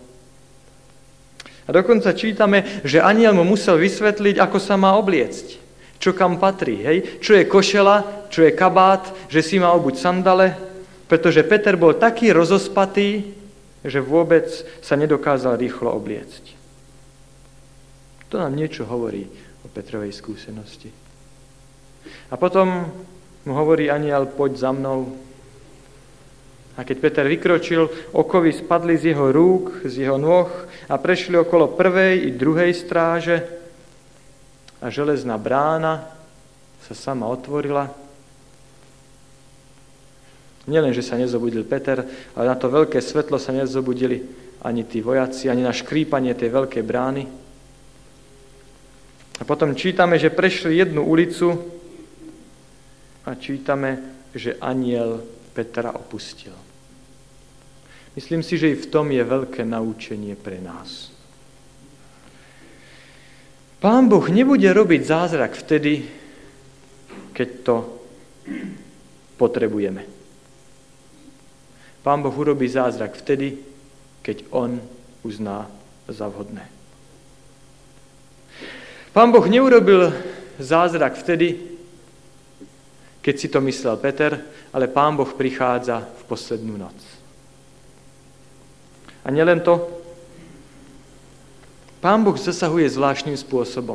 A 1.67 1.71
dokonca 1.71 2.11
čítame, 2.11 2.83
že 2.83 3.03
aniel 3.03 3.35
mu 3.39 3.47
musel 3.47 3.79
vysvetliť, 3.79 4.39
ako 4.39 4.59
sa 4.59 4.75
má 4.75 4.99
obliecť, 4.99 5.63
čo 6.03 6.11
kam 6.11 6.43
patrí, 6.43 6.83
hej? 6.83 7.23
čo 7.23 7.39
je 7.39 7.47
košela, 7.47 8.27
čo 8.31 8.43
je 8.43 8.51
kabát, 8.51 9.07
že 9.31 9.47
si 9.47 9.63
má 9.63 9.71
obuť 9.71 9.95
sandale, 10.03 10.59
pretože 11.13 11.45
Peter 11.45 11.77
bol 11.77 11.93
taký 11.93 12.33
rozospatý, 12.33 13.37
že 13.85 14.01
vôbec 14.01 14.49
sa 14.81 14.97
nedokázal 14.97 15.61
rýchlo 15.61 15.93
obliecť. 15.93 16.57
To 18.33 18.41
nám 18.41 18.57
niečo 18.57 18.89
hovorí 18.89 19.29
o 19.61 19.69
Petrovej 19.69 20.17
skúsenosti. 20.17 20.89
A 22.33 22.35
potom 22.41 22.89
mu 23.45 23.53
hovorí 23.53 23.93
aniel, 23.93 24.25
poď 24.25 24.53
za 24.57 24.73
mnou, 24.73 25.13
a 26.73 26.81
keď 26.81 26.97
Peter 27.05 27.29
vykročil, 27.29 28.17
okovy 28.17 28.57
spadli 28.57 28.97
z 28.97 29.13
jeho 29.13 29.29
rúk, 29.37 29.85
z 29.85 30.09
jeho 30.09 30.17
nôh 30.17 30.49
a 30.89 30.97
prešli 30.97 31.37
okolo 31.37 31.77
prvej 31.77 32.25
i 32.25 32.31
druhej 32.33 32.73
stráže 32.73 33.45
a 34.81 34.89
železná 34.89 35.37
brána 35.37 36.09
sa 36.89 36.97
sama 36.97 37.29
otvorila. 37.29 38.02
Nielen, 40.63 40.95
že 40.95 41.03
sa 41.03 41.19
nezobudil 41.19 41.67
Peter, 41.67 42.07
ale 42.39 42.47
na 42.47 42.55
to 42.55 42.71
veľké 42.71 43.03
svetlo 43.03 43.35
sa 43.35 43.51
nezobudili 43.51 44.23
ani 44.63 44.87
tí 44.87 45.03
vojaci, 45.03 45.51
ani 45.51 45.67
na 45.67 45.75
škrípanie 45.75 46.39
tej 46.39 46.55
veľkej 46.55 46.85
brány. 46.87 47.25
A 49.39 49.43
potom 49.43 49.75
čítame, 49.75 50.23
že 50.23 50.31
prešli 50.31 50.79
jednu 50.79 51.03
ulicu 51.03 51.59
a 53.27 53.35
čítame, 53.35 53.99
že 54.31 54.55
aniel 54.63 55.27
Petra 55.51 55.91
opustil. 55.99 56.55
Myslím 58.15 58.47
si, 58.47 58.55
že 58.55 58.71
i 58.71 58.79
v 58.79 58.87
tom 58.87 59.11
je 59.11 59.25
veľké 59.25 59.67
naučenie 59.67 60.39
pre 60.39 60.63
nás. 60.63 61.11
Pán 63.83 64.07
Boh 64.07 64.23
nebude 64.31 64.71
robiť 64.71 65.03
zázrak 65.03 65.59
vtedy, 65.59 66.07
keď 67.35 67.49
to 67.67 67.77
potrebujeme. 69.35 70.22
Pán 72.03 72.23
Boh 72.23 72.35
urobí 72.35 72.67
zázrak 72.69 73.15
vtedy, 73.15 73.59
keď 74.23 74.45
On 74.51 74.83
uzná 75.23 75.71
za 76.11 76.27
vhodné. 76.27 76.67
Pán 79.13 79.31
Boh 79.31 79.47
neurobil 79.47 80.11
zázrak 80.59 81.15
vtedy, 81.15 81.59
keď 83.23 83.35
si 83.39 83.49
to 83.49 83.61
myslel 83.63 83.97
Peter, 83.97 84.41
ale 84.75 84.91
Pán 84.91 85.15
Boh 85.15 85.31
prichádza 85.31 86.03
v 86.03 86.23
poslednú 86.27 86.75
noc. 86.75 86.97
A 89.23 89.31
nielen 89.31 89.63
to, 89.63 90.03
Pán 92.03 92.27
Boh 92.27 92.35
zasahuje 92.35 92.91
zvláštnym 92.91 93.39
spôsobom. 93.39 93.95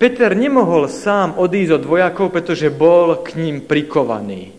Peter 0.00 0.32
nemohol 0.32 0.88
sám 0.88 1.36
odísť 1.36 1.76
od 1.76 1.84
vojakov, 1.84 2.32
pretože 2.32 2.72
bol 2.72 3.20
k 3.20 3.36
ním 3.36 3.60
prikovaný. 3.60 4.56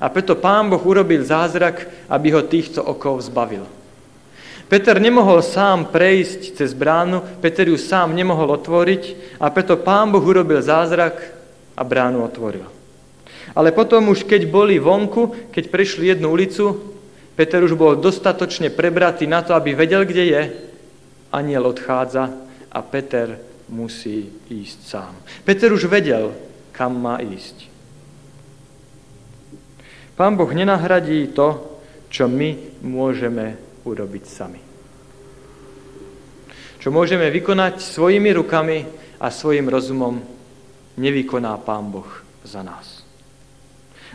A 0.00 0.06
preto 0.08 0.36
pán 0.36 0.68
Boh 0.68 0.80
urobil 0.80 1.24
zázrak, 1.24 1.88
aby 2.08 2.32
ho 2.36 2.42
týchto 2.44 2.84
okov 2.84 3.24
zbavil. 3.24 3.64
Peter 4.66 4.98
nemohol 4.98 5.46
sám 5.46 5.94
prejsť 5.94 6.58
cez 6.58 6.74
bránu, 6.74 7.22
Peter 7.38 7.62
ju 7.62 7.78
sám 7.78 8.10
nemohol 8.10 8.50
otvoriť 8.58 9.36
a 9.38 9.46
preto 9.54 9.78
pán 9.78 10.10
Boh 10.10 10.22
urobil 10.22 10.58
zázrak 10.58 11.22
a 11.78 11.82
bránu 11.86 12.26
otvoril. 12.26 12.66
Ale 13.54 13.70
potom 13.70 14.10
už 14.10 14.26
keď 14.26 14.50
boli 14.50 14.82
vonku, 14.82 15.54
keď 15.54 15.64
prešli 15.70 16.10
jednu 16.10 16.34
ulicu, 16.34 16.96
Peter 17.38 17.62
už 17.62 17.78
bol 17.78 17.94
dostatočne 17.94 18.74
prebratý 18.74 19.28
na 19.28 19.44
to, 19.44 19.54
aby 19.54 19.76
vedel, 19.76 20.02
kde 20.02 20.24
je. 20.24 20.42
Aniel 21.30 21.68
odchádza 21.68 22.32
a 22.72 22.78
Peter 22.82 23.38
musí 23.68 24.32
ísť 24.50 24.78
sám. 24.82 25.14
Peter 25.44 25.70
už 25.70 25.86
vedel, 25.86 26.32
kam 26.72 26.96
má 26.96 27.22
ísť. 27.22 27.75
Pán 30.16 30.32
Boh 30.32 30.48
nenahradí 30.48 31.28
to, 31.36 31.76
čo 32.08 32.24
my 32.24 32.80
môžeme 32.80 33.60
urobiť 33.84 34.24
sami. 34.24 34.60
Čo 36.80 36.88
môžeme 36.88 37.28
vykonať 37.28 37.84
svojimi 37.84 38.32
rukami 38.32 38.78
a 39.20 39.28
svojim 39.28 39.68
rozumom, 39.68 40.24
nevykoná 40.96 41.60
Pán 41.60 41.92
Boh 41.92 42.08
za 42.48 42.64
nás. 42.64 43.04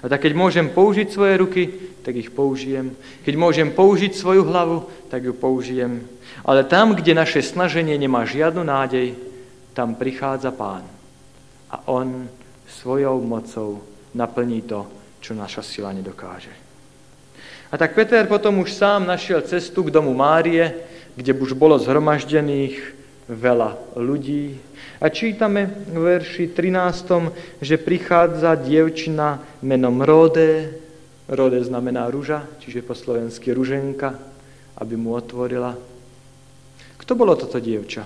A 0.02 0.10
tak 0.10 0.26
keď 0.26 0.34
môžem 0.34 0.74
použiť 0.74 1.14
svoje 1.14 1.38
ruky, 1.38 1.64
tak 2.02 2.18
ich 2.18 2.34
použijem. 2.34 2.98
Keď 3.22 3.36
môžem 3.38 3.70
použiť 3.70 4.18
svoju 4.18 4.50
hlavu, 4.50 4.90
tak 5.14 5.22
ju 5.22 5.38
použijem. 5.38 6.02
Ale 6.42 6.66
tam, 6.66 6.98
kde 6.98 7.14
naše 7.14 7.46
snaženie 7.46 7.94
nemá 8.02 8.26
žiadnu 8.26 8.66
nádej, 8.66 9.14
tam 9.78 9.94
prichádza 9.94 10.50
Pán. 10.50 10.82
A 11.70 11.86
On 11.86 12.26
svojou 12.66 13.22
mocou 13.22 13.86
naplní 14.18 14.66
to, 14.66 15.01
čo 15.22 15.38
naša 15.38 15.62
sila 15.62 15.94
nedokáže. 15.94 16.52
A 17.72 17.80
tak 17.80 17.96
Peter 17.96 18.28
potom 18.28 18.60
už 18.60 18.76
sám 18.76 19.08
našiel 19.08 19.40
cestu 19.48 19.88
k 19.88 19.94
domu 19.96 20.12
Márie, 20.12 20.76
kde 21.16 21.32
už 21.32 21.56
bolo 21.56 21.80
zhromaždených 21.80 22.76
veľa 23.32 23.96
ľudí. 23.96 24.60
A 25.00 25.08
čítame 25.08 25.72
v 25.88 26.20
verši 26.20 26.52
13, 26.52 27.64
že 27.64 27.80
prichádza 27.80 28.60
dievčina 28.60 29.40
menom 29.64 30.04
Rode. 30.04 30.68
Rode 31.32 31.64
znamená 31.64 32.12
ruža, 32.12 32.44
čiže 32.60 32.84
po 32.84 32.92
slovensky 32.92 33.56
ruženka, 33.56 34.20
aby 34.76 35.00
mu 35.00 35.16
otvorila. 35.16 35.80
Kto 37.00 37.16
bolo 37.16 37.40
toto 37.40 37.58
dievča? 37.58 38.04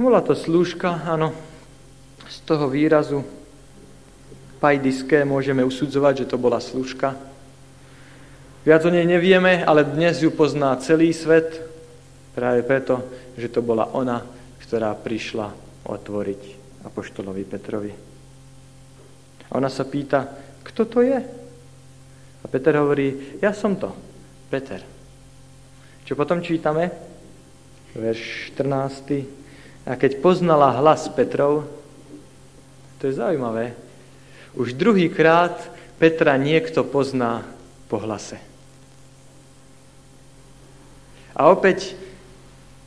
Bola 0.00 0.24
to 0.24 0.32
slúžka, 0.32 1.04
áno, 1.04 1.36
z 2.30 2.38
toho 2.46 2.70
výrazu 2.70 3.26
pajdiské 4.62 5.26
môžeme 5.26 5.66
usudzovať, 5.66 6.24
že 6.24 6.30
to 6.30 6.38
bola 6.38 6.62
služka. 6.62 7.18
Viac 8.62 8.86
o 8.86 8.90
nej 8.92 9.02
nevieme, 9.02 9.66
ale 9.66 9.82
dnes 9.82 10.22
ju 10.22 10.30
pozná 10.30 10.76
celý 10.78 11.10
svet, 11.10 11.58
práve 12.36 12.62
preto, 12.62 13.02
že 13.34 13.50
to 13.50 13.66
bola 13.66 13.90
ona, 13.96 14.22
ktorá 14.62 14.94
prišla 14.94 15.50
otvoriť 15.90 16.42
Apoštolovi 16.86 17.42
Petrovi. 17.48 17.92
A 19.50 19.58
ona 19.58 19.66
sa 19.66 19.82
pýta, 19.82 20.30
kto 20.62 20.86
to 20.86 21.02
je? 21.02 21.18
A 22.40 22.44
Peter 22.46 22.78
hovorí, 22.78 23.40
ja 23.42 23.50
som 23.50 23.74
to, 23.74 23.90
Peter. 24.52 24.78
Čo 26.06 26.14
potom 26.14 26.38
čítame? 26.44 26.94
Verš 27.96 28.54
14. 28.54 29.90
A 29.90 29.98
keď 29.98 30.22
poznala 30.22 30.78
hlas 30.78 31.10
Petrov, 31.10 31.79
to 33.00 33.08
je 33.08 33.16
zaujímavé, 33.16 33.72
už 34.52 34.76
druhýkrát 34.76 35.56
Petra 35.96 36.36
niekto 36.36 36.84
pozná 36.84 37.44
po 37.88 37.96
hlase. 37.96 38.36
A 41.32 41.48
opäť 41.48 41.96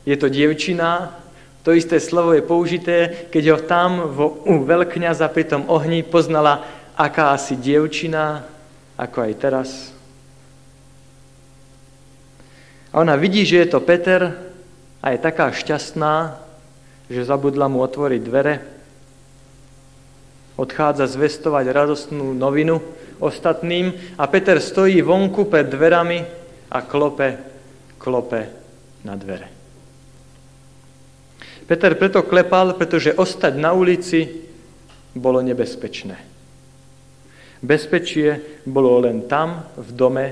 je 0.06 0.14
to 0.14 0.30
dievčina, 0.30 1.18
to 1.66 1.74
isté 1.74 1.98
slovo 1.98 2.30
je 2.34 2.46
použité, 2.46 3.26
keď 3.30 3.44
ho 3.54 3.58
tam 3.62 3.90
vo, 4.10 4.42
u 4.46 4.62
veľkňaza 4.62 5.26
pri 5.34 5.44
tom 5.50 5.62
ohni 5.66 6.06
poznala 6.06 6.62
akási 6.94 7.58
dievčina, 7.58 8.46
ako 8.94 9.18
aj 9.18 9.32
teraz. 9.38 9.70
A 12.94 13.02
ona 13.02 13.18
vidí, 13.18 13.42
že 13.42 13.66
je 13.66 13.68
to 13.74 13.82
Peter 13.82 14.30
a 15.02 15.06
je 15.10 15.18
taká 15.18 15.50
šťastná, 15.50 16.38
že 17.10 17.26
zabudla 17.26 17.66
mu 17.66 17.82
otvoriť 17.82 18.22
dvere 18.22 18.73
Odchádza 20.54 21.10
zvestovať 21.10 21.66
radostnú 21.74 22.30
novinu 22.30 22.78
ostatným 23.18 23.90
a 24.14 24.30
Peter 24.30 24.62
stojí 24.62 25.02
vonku 25.02 25.50
pred 25.50 25.66
dverami 25.66 26.22
a 26.70 26.78
klope, 26.86 27.28
klope 27.98 28.40
na 29.02 29.18
dvere. 29.18 29.50
Peter 31.66 31.96
preto 31.98 32.22
klepal, 32.22 32.78
pretože 32.78 33.16
ostať 33.16 33.56
na 33.58 33.72
ulici 33.74 34.46
bolo 35.16 35.42
nebezpečné. 35.42 36.14
Bezpečie 37.64 38.60
bolo 38.68 39.00
len 39.00 39.24
tam, 39.24 39.64
v 39.74 39.90
dome, 39.96 40.26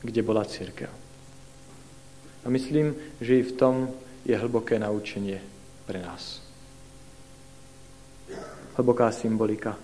kde 0.00 0.22
bola 0.22 0.46
církev. 0.46 0.88
A 2.40 2.46
myslím, 2.48 2.94
že 3.20 3.42
i 3.42 3.42
v 3.42 3.56
tom 3.58 3.90
je 4.24 4.32
hlboké 4.38 4.78
naučenie 4.78 5.42
pre 5.84 6.00
nás 6.00 6.49
hlboká 8.76 9.10
symbolika. 9.12 9.78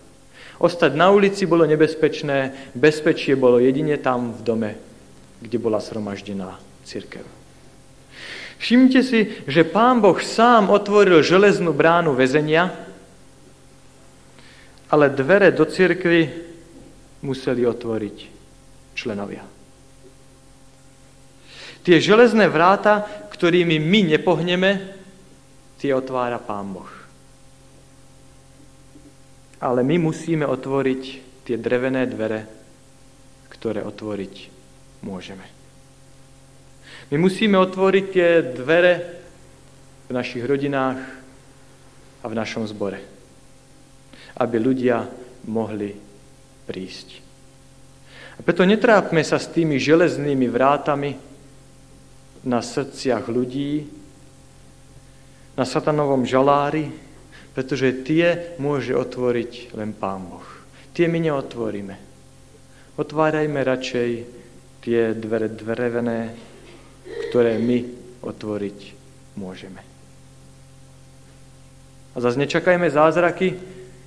Ostať 0.56 0.92
na 0.96 1.12
ulici 1.12 1.44
bolo 1.44 1.68
nebezpečné, 1.68 2.70
bezpečie 2.72 3.36
bolo 3.36 3.60
jedine 3.60 4.00
tam 4.00 4.32
v 4.32 4.40
dome, 4.40 4.70
kde 5.40 5.58
bola 5.60 5.80
sromaždená 5.80 6.56
církev. 6.84 7.24
Všimnite 8.56 9.00
si, 9.04 9.20
že 9.44 9.68
pán 9.68 10.00
Boh 10.00 10.16
sám 10.16 10.72
otvoril 10.72 11.20
železnú 11.20 11.76
bránu 11.76 12.16
väzenia, 12.16 12.72
ale 14.88 15.12
dvere 15.12 15.52
do 15.52 15.68
církvy 15.68 16.32
museli 17.20 17.68
otvoriť 17.68 18.16
členovia. 18.96 19.44
Tie 21.84 22.00
železné 22.00 22.48
vráta, 22.48 23.04
ktorými 23.28 23.76
my 23.76 24.16
nepohneme, 24.16 24.70
tie 25.76 25.92
otvára 25.92 26.40
pán 26.40 26.72
Boh. 26.72 26.95
Ale 29.60 29.80
my 29.80 29.96
musíme 29.96 30.44
otvoriť 30.44 31.02
tie 31.46 31.56
drevené 31.56 32.04
dvere, 32.04 32.44
ktoré 33.48 33.80
otvoriť 33.80 34.34
môžeme. 35.06 35.46
My 37.08 37.16
musíme 37.22 37.56
otvoriť 37.56 38.04
tie 38.10 38.30
dvere 38.42 38.94
v 40.06 40.12
našich 40.12 40.42
rodinách 40.42 40.98
a 42.20 42.24
v 42.26 42.34
našom 42.34 42.66
zbore, 42.66 42.98
aby 44.42 44.56
ľudia 44.58 45.06
mohli 45.46 45.94
prísť. 46.66 47.08
A 48.36 48.44
preto 48.44 48.66
netrápme 48.66 49.22
sa 49.22 49.40
s 49.40 49.48
tými 49.48 49.80
železnými 49.80 50.50
vrátami 50.50 51.16
na 52.44 52.60
srdciach 52.60 53.24
ľudí, 53.30 53.86
na 55.56 55.64
satanovom 55.64 56.28
žalári, 56.28 57.05
pretože 57.56 58.04
tie 58.04 58.52
môže 58.60 58.92
otvoriť 58.92 59.72
len 59.72 59.96
Pán 59.96 60.28
Boh. 60.28 60.44
Tie 60.92 61.08
my 61.08 61.24
neotvoríme. 61.24 61.96
Otvárajme 63.00 63.64
radšej 63.64 64.10
tie 64.84 65.16
dvere 65.16 65.48
drevené, 65.48 66.36
ktoré 67.28 67.56
my 67.56 67.78
otvoriť 68.20 68.78
môžeme. 69.40 69.80
A 72.12 72.16
zase 72.20 72.36
nečakajme 72.44 72.92
zázraky, 72.92 73.56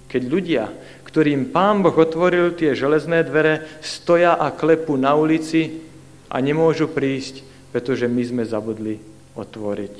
keď 0.05 0.21
ľudia, 0.29 0.63
ktorým 1.09 1.49
Pán 1.49 1.81
Boh 1.81 1.97
otvoril 1.97 2.53
tie 2.53 2.77
železné 2.77 3.25
dvere, 3.25 3.65
stoja 3.81 4.37
a 4.37 4.53
klepu 4.53 4.93
na 4.93 5.17
ulici 5.17 5.81
a 6.29 6.37
nemôžu 6.37 6.85
prísť, 6.85 7.41
pretože 7.73 8.05
my 8.05 8.21
sme 8.21 8.43
zabudli 8.45 9.01
otvoriť 9.33 9.97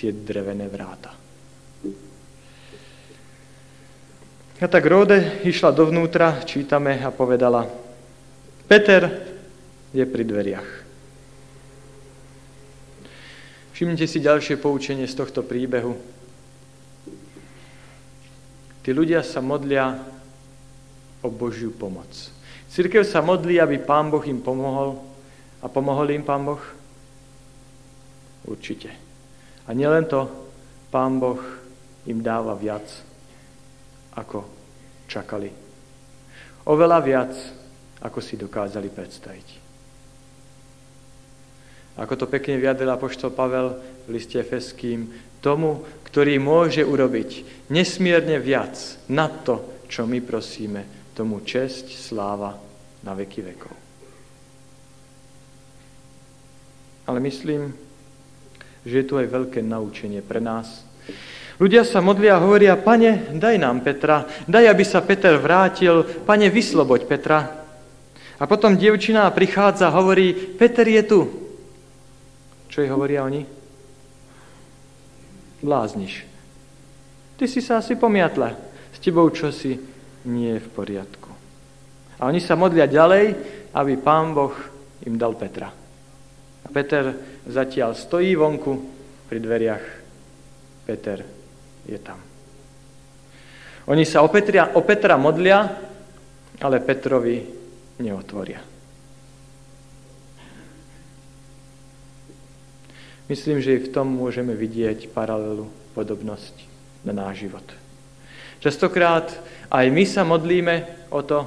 tie 0.00 0.08
drevené 0.12 0.72
vráta. 0.72 1.17
A 4.58 4.66
tak 4.66 4.90
Róde 4.90 5.38
išla 5.46 5.70
dovnútra, 5.70 6.42
čítame, 6.42 6.98
a 6.98 7.14
povedala, 7.14 7.70
Peter 8.66 9.06
je 9.94 10.02
pri 10.02 10.26
dveriach. 10.26 10.70
Všimnite 13.70 14.10
si 14.10 14.18
ďalšie 14.18 14.58
poučenie 14.58 15.06
z 15.06 15.14
tohto 15.14 15.46
príbehu. 15.46 15.94
Tí 18.82 18.90
ľudia 18.90 19.22
sa 19.22 19.38
modlia 19.38 19.94
o 21.22 21.30
Božiu 21.30 21.70
pomoc. 21.70 22.10
Církev 22.66 23.06
sa 23.06 23.22
modlí, 23.22 23.62
aby 23.62 23.78
Pán 23.78 24.10
Boh 24.10 24.26
im 24.26 24.42
pomohol. 24.42 24.98
A 25.62 25.70
pomohol 25.70 26.18
im 26.18 26.26
Pán 26.26 26.42
Boh? 26.42 26.62
Určite. 28.42 28.90
A 29.64 29.70
nielen 29.70 30.10
to, 30.10 30.26
Pán 30.90 31.22
Boh 31.22 31.38
im 32.10 32.18
dáva 32.18 32.58
viac 32.58 33.06
ako 34.18 34.38
čakali. 35.06 35.50
Oveľa 36.66 36.98
viac, 37.00 37.32
ako 38.02 38.18
si 38.18 38.34
dokázali 38.34 38.90
predstaviť. 38.90 39.48
Ako 41.98 42.14
to 42.14 42.26
pekne 42.30 42.62
vyjadril 42.62 42.94
apoštol 42.94 43.34
Pavel 43.34 43.74
v 44.06 44.08
liste 44.14 44.38
Efeským, 44.38 45.10
tomu, 45.42 45.82
ktorý 46.06 46.38
môže 46.38 46.82
urobiť 46.86 47.30
nesmierne 47.74 48.38
viac 48.38 48.74
na 49.10 49.26
to, 49.26 49.86
čo 49.90 50.06
my 50.06 50.22
prosíme, 50.22 51.10
tomu 51.14 51.42
česť, 51.42 51.90
sláva 51.90 52.54
na 53.02 53.12
veky 53.18 53.40
vekov. 53.42 53.74
Ale 57.08 57.18
myslím, 57.24 57.72
že 58.84 59.02
je 59.02 59.06
tu 59.08 59.18
aj 59.18 59.26
veľké 59.26 59.64
naučenie 59.64 60.22
pre 60.22 60.38
nás, 60.38 60.84
Ľudia 61.58 61.82
sa 61.82 61.98
modlia 61.98 62.38
a 62.38 62.42
hovoria, 62.42 62.78
pane, 62.78 63.34
daj 63.34 63.58
nám 63.58 63.82
Petra, 63.82 64.22
daj, 64.46 64.70
aby 64.70 64.84
sa 64.86 65.02
Peter 65.02 65.34
vrátil, 65.42 66.06
pane, 66.22 66.46
vysloboď 66.46 67.00
Petra. 67.10 67.38
A 68.38 68.46
potom 68.46 68.78
dievčina 68.78 69.26
prichádza 69.34 69.90
a 69.90 69.96
hovorí, 69.98 70.30
Peter 70.54 70.86
je 70.86 71.02
tu. 71.02 71.20
Čo 72.70 72.86
jej 72.86 72.90
hovoria 72.94 73.26
oni? 73.26 73.42
Blázniš. 75.58 76.22
Ty 77.34 77.44
si 77.50 77.58
sa 77.58 77.82
asi 77.82 77.98
pomiatla. 77.98 78.54
S 78.94 79.02
tebou 79.02 79.26
čosi 79.34 79.74
nie 80.30 80.54
je 80.54 80.62
v 80.62 80.68
poriadku. 80.70 81.30
A 82.22 82.30
oni 82.30 82.38
sa 82.38 82.54
modlia 82.54 82.86
ďalej, 82.86 83.34
aby 83.74 83.98
pán 83.98 84.30
Boh 84.30 84.54
im 85.02 85.18
dal 85.18 85.34
Petra. 85.34 85.74
A 86.62 86.68
Peter 86.70 87.18
zatiaľ 87.50 87.98
stojí 87.98 88.38
vonku 88.38 88.72
pri 89.26 89.38
dveriach 89.42 89.84
Peter 90.86 91.37
je 91.88 91.98
tam. 91.98 92.20
Oni 93.88 94.04
sa 94.04 94.20
o 94.20 94.28
Petra, 94.28 94.76
o 94.76 94.84
Petra 94.84 95.16
modlia, 95.16 95.64
ale 96.60 96.84
Petrovi 96.84 97.40
neotvoria. 98.04 98.60
Myslím, 103.28 103.60
že 103.60 103.76
i 103.76 103.84
v 103.84 103.92
tom 103.92 104.08
môžeme 104.08 104.56
vidieť 104.56 105.12
paralelu, 105.12 105.68
podobnosť 105.92 106.54
na 107.04 107.12
náš 107.12 107.48
život. 107.48 107.64
Častokrát 108.60 109.28
aj 109.68 109.86
my 109.92 110.04
sa 110.08 110.24
modlíme 110.24 111.08
o 111.12 111.20
to, 111.20 111.44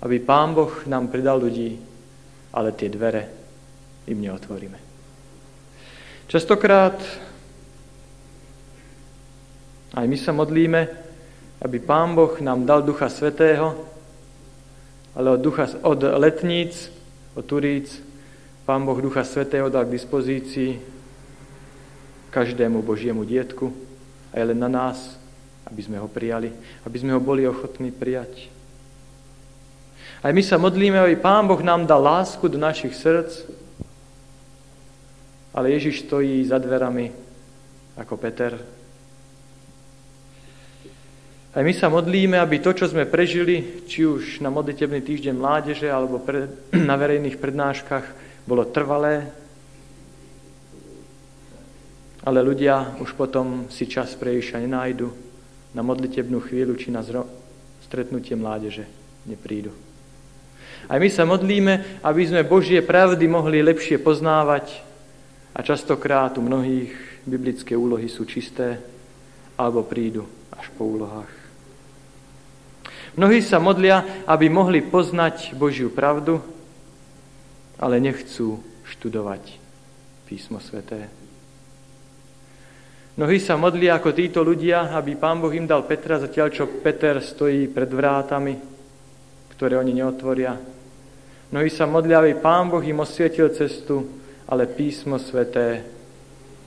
aby 0.00 0.20
Pán 0.20 0.56
Boh 0.56 0.72
nám 0.88 1.08
pridal 1.08 1.40
ľudí, 1.40 1.76
ale 2.52 2.72
tie 2.72 2.88
dvere 2.88 3.28
im 4.08 4.20
neotvoríme. 4.20 4.78
Častokrát 6.28 6.96
aj 9.94 10.06
my 10.10 10.18
sa 10.18 10.34
modlíme, 10.34 10.80
aby 11.62 11.78
Pán 11.78 12.18
Boh 12.18 12.34
nám 12.42 12.66
dal 12.66 12.82
Ducha 12.82 13.06
Svetého, 13.06 13.78
ale 15.14 15.38
od, 15.38 15.40
ducha, 15.40 15.70
od 15.86 16.02
letníc, 16.18 16.90
od 17.38 17.46
turíc, 17.46 18.02
Pán 18.66 18.82
Boh 18.82 18.98
Ducha 18.98 19.22
Svetého 19.22 19.70
dal 19.70 19.86
k 19.86 19.94
dispozícii 19.94 20.82
každému 22.34 22.82
Božiemu 22.82 23.22
dietku 23.22 23.70
a 24.34 24.42
je 24.42 24.44
len 24.50 24.58
na 24.58 24.66
nás, 24.66 25.14
aby 25.70 25.78
sme 25.78 26.02
ho 26.02 26.10
prijali, 26.10 26.50
aby 26.82 26.96
sme 26.98 27.14
ho 27.14 27.22
boli 27.22 27.46
ochotní 27.46 27.94
prijať. 27.94 28.50
Aj 30.24 30.32
my 30.34 30.42
sa 30.42 30.58
modlíme, 30.58 30.98
aby 30.98 31.14
Pán 31.14 31.46
Boh 31.46 31.60
nám 31.62 31.86
dal 31.86 32.02
lásku 32.02 32.42
do 32.50 32.58
našich 32.58 32.98
srdc, 32.98 33.46
ale 35.54 35.70
Ježiš 35.70 36.10
stojí 36.10 36.42
za 36.42 36.58
dverami 36.58 37.14
ako 37.94 38.18
Peter. 38.18 38.73
Aj 41.54 41.62
my 41.62 41.70
sa 41.70 41.86
modlíme, 41.86 42.34
aby 42.34 42.58
to, 42.58 42.74
čo 42.74 42.90
sme 42.90 43.06
prežili, 43.06 43.86
či 43.86 44.02
už 44.02 44.42
na 44.42 44.50
modlitebný 44.50 44.98
týždeň 45.06 45.34
mládeže 45.38 45.86
alebo 45.86 46.18
pre, 46.18 46.50
na 46.74 46.98
verejných 46.98 47.38
prednáškach, 47.38 48.26
bolo 48.42 48.66
trvalé, 48.66 49.30
ale 52.26 52.42
ľudia 52.42 52.98
už 52.98 53.14
potom 53.14 53.70
si 53.70 53.86
čas 53.86 54.18
pre 54.18 54.34
Ježiša 54.34 54.66
nenájdu, 54.66 55.14
na 55.78 55.86
modlitebnú 55.86 56.42
chvíľu 56.42 56.74
či 56.74 56.90
na 56.90 57.06
zro- 57.06 57.30
stretnutie 57.86 58.34
mládeže 58.34 58.90
neprídu. 59.22 59.70
Aj 60.90 60.98
my 60.98 61.08
sa 61.08 61.22
modlíme, 61.22 62.02
aby 62.02 62.22
sme 62.26 62.42
Božie 62.42 62.82
pravdy 62.82 63.24
mohli 63.30 63.62
lepšie 63.62 64.02
poznávať 64.02 64.82
a 65.54 65.62
častokrát 65.62 66.34
u 66.36 66.42
mnohých 66.42 66.92
biblické 67.24 67.78
úlohy 67.78 68.10
sú 68.10 68.26
čisté 68.26 68.82
alebo 69.54 69.86
prídu 69.86 70.26
až 70.50 70.66
po 70.74 70.84
úlohách. 70.84 71.43
Mnohí 73.14 73.38
sa 73.46 73.62
modlia, 73.62 74.26
aby 74.26 74.50
mohli 74.50 74.82
poznať 74.82 75.54
Božiu 75.54 75.86
pravdu, 75.86 76.42
ale 77.78 78.02
nechcú 78.02 78.58
študovať 78.90 79.62
písmo 80.26 80.58
sveté. 80.58 81.06
Mnohí 83.14 83.38
sa 83.38 83.54
modlia 83.54 83.94
ako 83.94 84.10
títo 84.10 84.42
ľudia, 84.42 84.90
aby 84.98 85.14
Pán 85.14 85.38
Boh 85.38 85.54
im 85.54 85.70
dal 85.70 85.86
Petra, 85.86 86.18
zatiaľ 86.18 86.50
čo 86.50 86.66
Peter 86.82 87.22
stojí 87.22 87.70
pred 87.70 87.86
vrátami, 87.86 88.58
ktoré 89.54 89.78
oni 89.78 89.94
neotvoria. 89.94 90.58
Mnohí 91.54 91.70
sa 91.70 91.86
modlia, 91.86 92.18
aby 92.18 92.34
Pán 92.34 92.66
Boh 92.66 92.82
im 92.82 92.98
osvietil 92.98 93.54
cestu, 93.54 94.02
ale 94.50 94.66
písmo 94.66 95.22
sveté, 95.22 95.86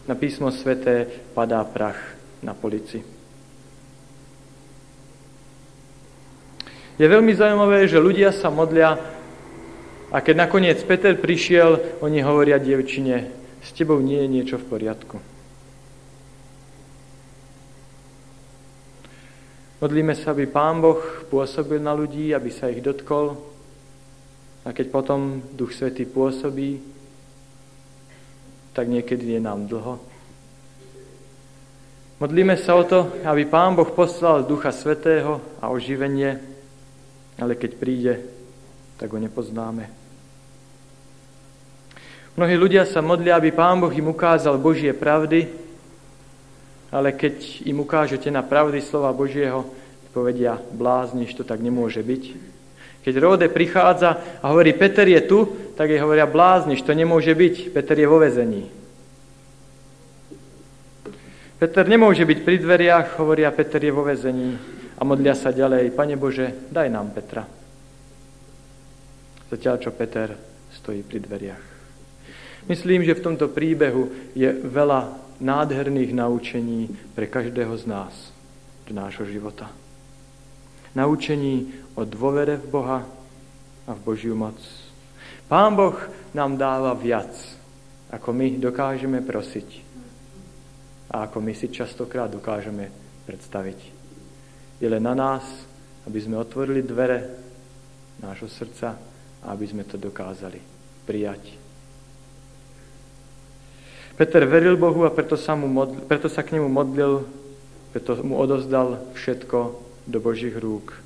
na 0.07 0.15
písmo 0.15 0.47
sveté 0.47 1.03
padá 1.35 1.59
prach 1.67 1.99
na 2.39 2.55
polici. 2.55 3.16
Je 6.97 7.05
veľmi 7.05 7.29
zaujímavé, 7.37 7.85
že 7.85 8.01
ľudia 8.01 8.33
sa 8.33 8.49
modlia 8.49 8.97
a 10.09 10.17
keď 10.17 10.49
nakoniec 10.49 10.81
Peter 10.81 11.13
prišiel, 11.13 12.01
oni 12.01 12.25
hovoria 12.25 12.57
dievčine, 12.57 13.29
s 13.61 13.69
tebou 13.75 14.01
nie 14.01 14.17
je 14.23 14.29
niečo 14.31 14.57
v 14.57 14.65
poriadku. 14.65 15.17
Modlíme 19.77 20.17
sa, 20.17 20.33
aby 20.33 20.49
Pán 20.49 20.81
Boh 20.81 20.97
pôsobil 21.29 21.77
na 21.77 21.93
ľudí, 21.93 22.33
aby 22.33 22.49
sa 22.49 22.65
ich 22.65 22.81
dotkol. 22.81 23.37
A 24.65 24.73
keď 24.73 24.89
potom 24.89 25.37
Duch 25.53 25.77
Svetý 25.77 26.09
pôsobí, 26.09 26.81
tak 28.73 28.89
niekedy 28.89 29.37
je 29.37 29.41
nám 29.43 29.69
dlho. 29.69 30.01
Modlíme 32.17 32.57
sa 32.57 32.73
o 32.73 32.81
to, 32.81 33.21
aby 33.21 33.45
Pán 33.45 33.77
Boh 33.77 33.85
poslal 33.93 34.49
Ducha 34.49 34.73
Svetého 34.73 35.37
a 35.61 35.69
oživenie, 35.69 36.56
ale 37.37 37.53
keď 37.53 37.71
príde, 37.77 38.13
tak 38.97 39.13
ho 39.13 39.19
nepoznáme. 39.21 39.89
Mnohí 42.37 42.55
ľudia 42.57 42.85
sa 42.85 43.01
modlia, 43.01 43.37
aby 43.37 43.49
Pán 43.49 43.81
Boh 43.81 43.93
im 43.93 44.13
ukázal 44.13 44.61
Božie 44.61 44.93
pravdy, 44.93 45.49
ale 46.93 47.13
keď 47.13 47.65
im 47.65 47.81
ukážete 47.81 48.29
na 48.29 48.45
pravdy 48.45 48.81
slova 48.81 49.09
Božieho, 49.13 49.65
povedia, 50.13 50.57
blázniš, 50.73 51.37
to 51.37 51.45
tak 51.45 51.61
nemôže 51.61 52.01
byť. 52.01 52.23
Keď 53.05 53.13
Róde 53.21 53.47
prichádza 53.53 54.41
a 54.41 54.45
hovorí, 54.49 54.73
Peter 54.73 55.05
je 55.05 55.21
tu, 55.21 55.45
tak 55.77 55.93
jej 55.93 56.01
hovoria, 56.01 56.25
blázniš, 56.25 56.81
to 56.81 56.93
nemôže 56.97 57.33
byť, 57.37 57.69
Peter 57.69 57.97
je 57.97 58.07
vo 58.09 58.17
vezení. 58.17 58.65
Peter 61.61 61.85
nemôže 61.85 62.25
byť 62.25 62.39
pri 62.41 62.57
dveriach, 62.61 63.17
hovoria, 63.21 63.53
Peter 63.53 63.81
je 63.81 63.93
vo 63.93 64.05
vezení 64.05 64.57
a 64.97 65.01
modlia 65.05 65.37
sa 65.37 65.53
ďalej, 65.53 65.93
Pane 65.93 66.17
Bože, 66.17 66.69
daj 66.73 66.89
nám 66.89 67.13
Petra. 67.13 67.45
Zatiaľ, 69.47 69.75
čo 69.77 69.93
Peter 69.93 70.33
stojí 70.73 71.05
pri 71.05 71.21
dveriach. 71.21 71.65
Myslím, 72.67 73.05
že 73.05 73.15
v 73.15 73.23
tomto 73.23 73.47
príbehu 73.47 74.33
je 74.35 74.49
veľa 74.51 75.15
nádherných 75.39 76.11
naučení 76.11 76.91
pre 77.15 77.29
každého 77.29 77.77
z 77.77 77.85
nás 77.87 78.13
do 78.89 78.91
nášho 78.91 79.23
života. 79.29 79.71
Naučení 80.97 81.71
o 81.95 82.03
dôvere 82.03 82.57
v 82.57 82.67
Boha 82.67 82.99
a 83.87 83.91
v 83.93 84.03
Božiu 84.03 84.35
moc. 84.35 84.57
Pán 85.47 85.79
Boh 85.79 85.95
nám 86.35 86.59
dáva 86.59 86.91
viac, 86.97 87.31
ako 88.11 88.35
my 88.35 88.59
dokážeme 88.59 89.23
prosiť 89.23 89.69
a 91.07 91.29
ako 91.29 91.39
my 91.39 91.55
si 91.55 91.71
častokrát 91.71 92.27
dokážeme 92.27 92.91
predstaviť. 93.23 93.96
Je 94.77 94.87
len 94.87 95.01
na 95.01 95.17
nás, 95.17 95.43
aby 96.05 96.19
sme 96.21 96.37
otvorili 96.37 96.85
dvere 96.85 97.25
nášho 98.21 98.49
srdca 98.49 98.97
a 99.41 99.45
aby 99.53 99.65
sme 99.65 99.83
to 99.85 99.97
dokázali 99.97 100.61
prijať 101.05 101.67
Peter 104.17 104.41
veril 104.49 104.73
Bohu 104.81 105.05
a 105.05 105.13
preto 105.13 105.37
sa, 105.37 105.53
mu 105.53 105.69
modl, 105.69 106.01
preto 106.09 106.25
sa 106.25 106.41
k 106.41 106.57
nemu 106.57 106.65
modlil, 106.65 107.21
preto 107.93 108.17
mu 108.25 108.41
odozdal 108.41 108.97
všetko 109.13 109.77
do 110.09 110.17
Božích 110.17 110.57
rúk. 110.57 110.97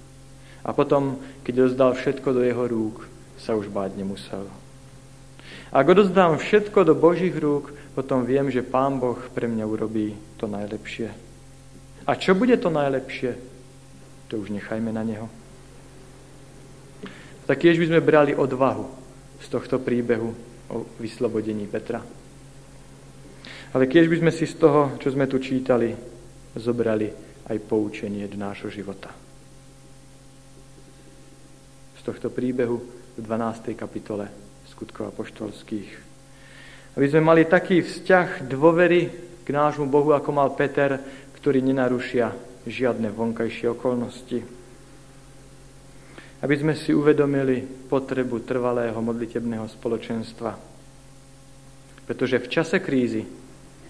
A 0.63 0.71
potom, 0.71 1.19
keď 1.43 1.67
odozdal 1.67 1.91
všetko 1.91 2.29
do 2.31 2.39
jeho 2.39 2.63
rúk, 2.71 3.03
sa 3.35 3.59
už 3.59 3.67
báť 3.67 3.99
nemusel. 3.99 4.47
Ak 5.75 5.91
odozdám 5.91 6.39
všetko 6.39 6.87
do 6.87 6.95
Božích 6.95 7.35
rúk, 7.35 7.75
potom 7.99 8.23
viem, 8.23 8.47
že 8.47 8.63
Pán 8.63 8.95
Boh 8.95 9.19
pre 9.35 9.51
mňa 9.51 9.67
urobí 9.67 10.15
to 10.39 10.47
najlepšie. 10.47 11.11
A 12.07 12.15
čo 12.15 12.31
bude 12.31 12.55
to 12.55 12.71
najlepšie, 12.71 13.35
to 14.31 14.39
už 14.39 14.55
nechajme 14.55 14.95
na 14.95 15.03
Neho. 15.03 15.27
Tak 17.43 17.59
tiež 17.59 17.75
by 17.75 17.85
sme 17.91 17.99
brali 17.99 18.31
odvahu 18.31 18.87
z 19.43 19.47
tohto 19.51 19.83
príbehu 19.83 20.31
o 20.71 20.87
vyslobodení 21.03 21.67
Petra. 21.67 21.99
Ale 23.75 23.91
keď 23.91 24.07
by 24.07 24.15
sme 24.23 24.31
si 24.31 24.47
z 24.47 24.55
toho, 24.55 24.95
čo 25.03 25.11
sme 25.11 25.27
tu 25.27 25.35
čítali, 25.35 25.91
zobrali 26.55 27.11
aj 27.51 27.57
poučenie 27.67 28.23
do 28.31 28.39
nášho 28.39 28.71
života. 28.71 29.11
Z 31.99 32.01
tohto 32.07 32.31
príbehu 32.31 32.79
v 33.15 33.19
12. 33.19 33.75
kapitole 33.75 34.31
skutkov 34.71 35.11
apoštolských. 35.11 35.89
Aby 36.95 37.05
sme 37.11 37.19
mali 37.19 37.43
taký 37.43 37.83
vzťah 37.83 38.47
dôvery 38.47 39.11
k 39.43 39.47
nášmu 39.51 39.91
Bohu, 39.91 40.15
ako 40.15 40.31
mal 40.31 40.55
Peter, 40.55 40.95
ktorý 41.35 41.59
nenarušia 41.59 42.50
žiadne 42.65 43.09
vonkajšie 43.09 43.71
okolnosti. 43.73 44.39
Aby 46.41 46.55
sme 46.57 46.73
si 46.73 46.93
uvedomili 46.93 47.61
potrebu 47.61 48.41
trvalého 48.41 48.97
modlitebného 48.97 49.69
spoločenstva. 49.69 50.57
Pretože 52.05 52.41
v 52.41 52.47
čase 52.49 52.77
krízy 52.81 53.29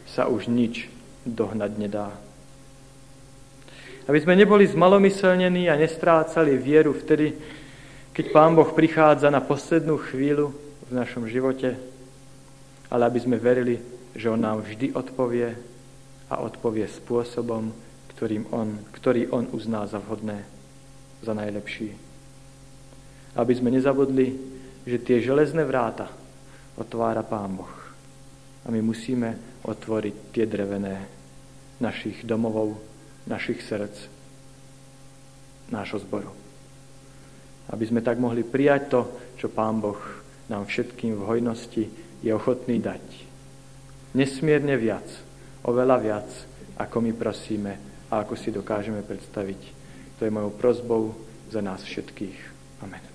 sa 0.07 0.27
už 0.27 0.51
nič 0.51 0.91
dohnať 1.23 1.71
nedá. 1.79 2.11
Aby 4.09 4.19
sme 4.19 4.35
neboli 4.35 4.67
zmalomyselnení 4.67 5.71
a 5.71 5.79
nestrácali 5.79 6.59
vieru 6.59 6.91
vtedy, 6.91 7.31
keď 8.11 8.25
Pán 8.35 8.51
Boh 8.51 8.67
prichádza 8.67 9.31
na 9.31 9.39
poslednú 9.39 9.95
chvíľu 10.11 10.51
v 10.89 10.91
našom 10.91 11.23
živote, 11.31 11.79
ale 12.91 13.07
aby 13.07 13.19
sme 13.23 13.39
verili, 13.39 13.79
že 14.11 14.27
On 14.27 14.35
nám 14.35 14.67
vždy 14.67 14.91
odpovie 14.91 15.55
a 16.27 16.43
odpovie 16.43 16.91
spôsobom, 16.91 17.71
ktorým 18.21 18.53
on, 18.53 18.77
ktorý 18.93 19.33
On 19.33 19.49
uzná 19.49 19.89
za 19.89 19.97
vhodné, 19.97 20.45
za 21.25 21.33
najlepší. 21.33 21.89
Aby 23.33 23.57
sme 23.57 23.73
nezabudli, 23.73 24.37
že 24.85 25.01
tie 25.01 25.25
železné 25.25 25.65
vráta 25.65 26.05
otvára 26.77 27.25
Pán 27.25 27.57
Boh. 27.57 27.73
A 28.61 28.69
my 28.69 28.77
musíme 28.85 29.57
otvoriť 29.65 30.37
tie 30.37 30.45
drevené 30.45 31.01
našich 31.81 32.21
domovov, 32.21 32.77
našich 33.25 33.57
srdc, 33.65 33.97
nášho 35.73 35.97
zboru. 36.05 36.29
Aby 37.73 37.89
sme 37.89 38.05
tak 38.05 38.21
mohli 38.21 38.45
prijať 38.45 38.81
to, 38.85 39.01
čo 39.41 39.49
Pán 39.49 39.81
Boh 39.81 39.97
nám 40.45 40.69
všetkým 40.69 41.17
v 41.17 41.25
hojnosti 41.25 41.83
je 42.21 42.29
ochotný 42.29 42.77
dať. 42.77 43.01
Nesmierne 44.13 44.77
viac, 44.77 45.09
oveľa 45.65 45.97
viac, 45.97 46.29
ako 46.77 47.01
my 47.01 47.17
prosíme 47.17 47.90
a 48.11 48.27
ako 48.27 48.35
si 48.35 48.51
dokážeme 48.51 48.99
predstaviť. 49.01 49.61
To 50.19 50.27
je 50.27 50.35
mojou 50.35 50.51
prozbou 50.53 51.15
za 51.47 51.63
nás 51.63 51.81
všetkých. 51.81 52.37
Amen. 52.83 53.10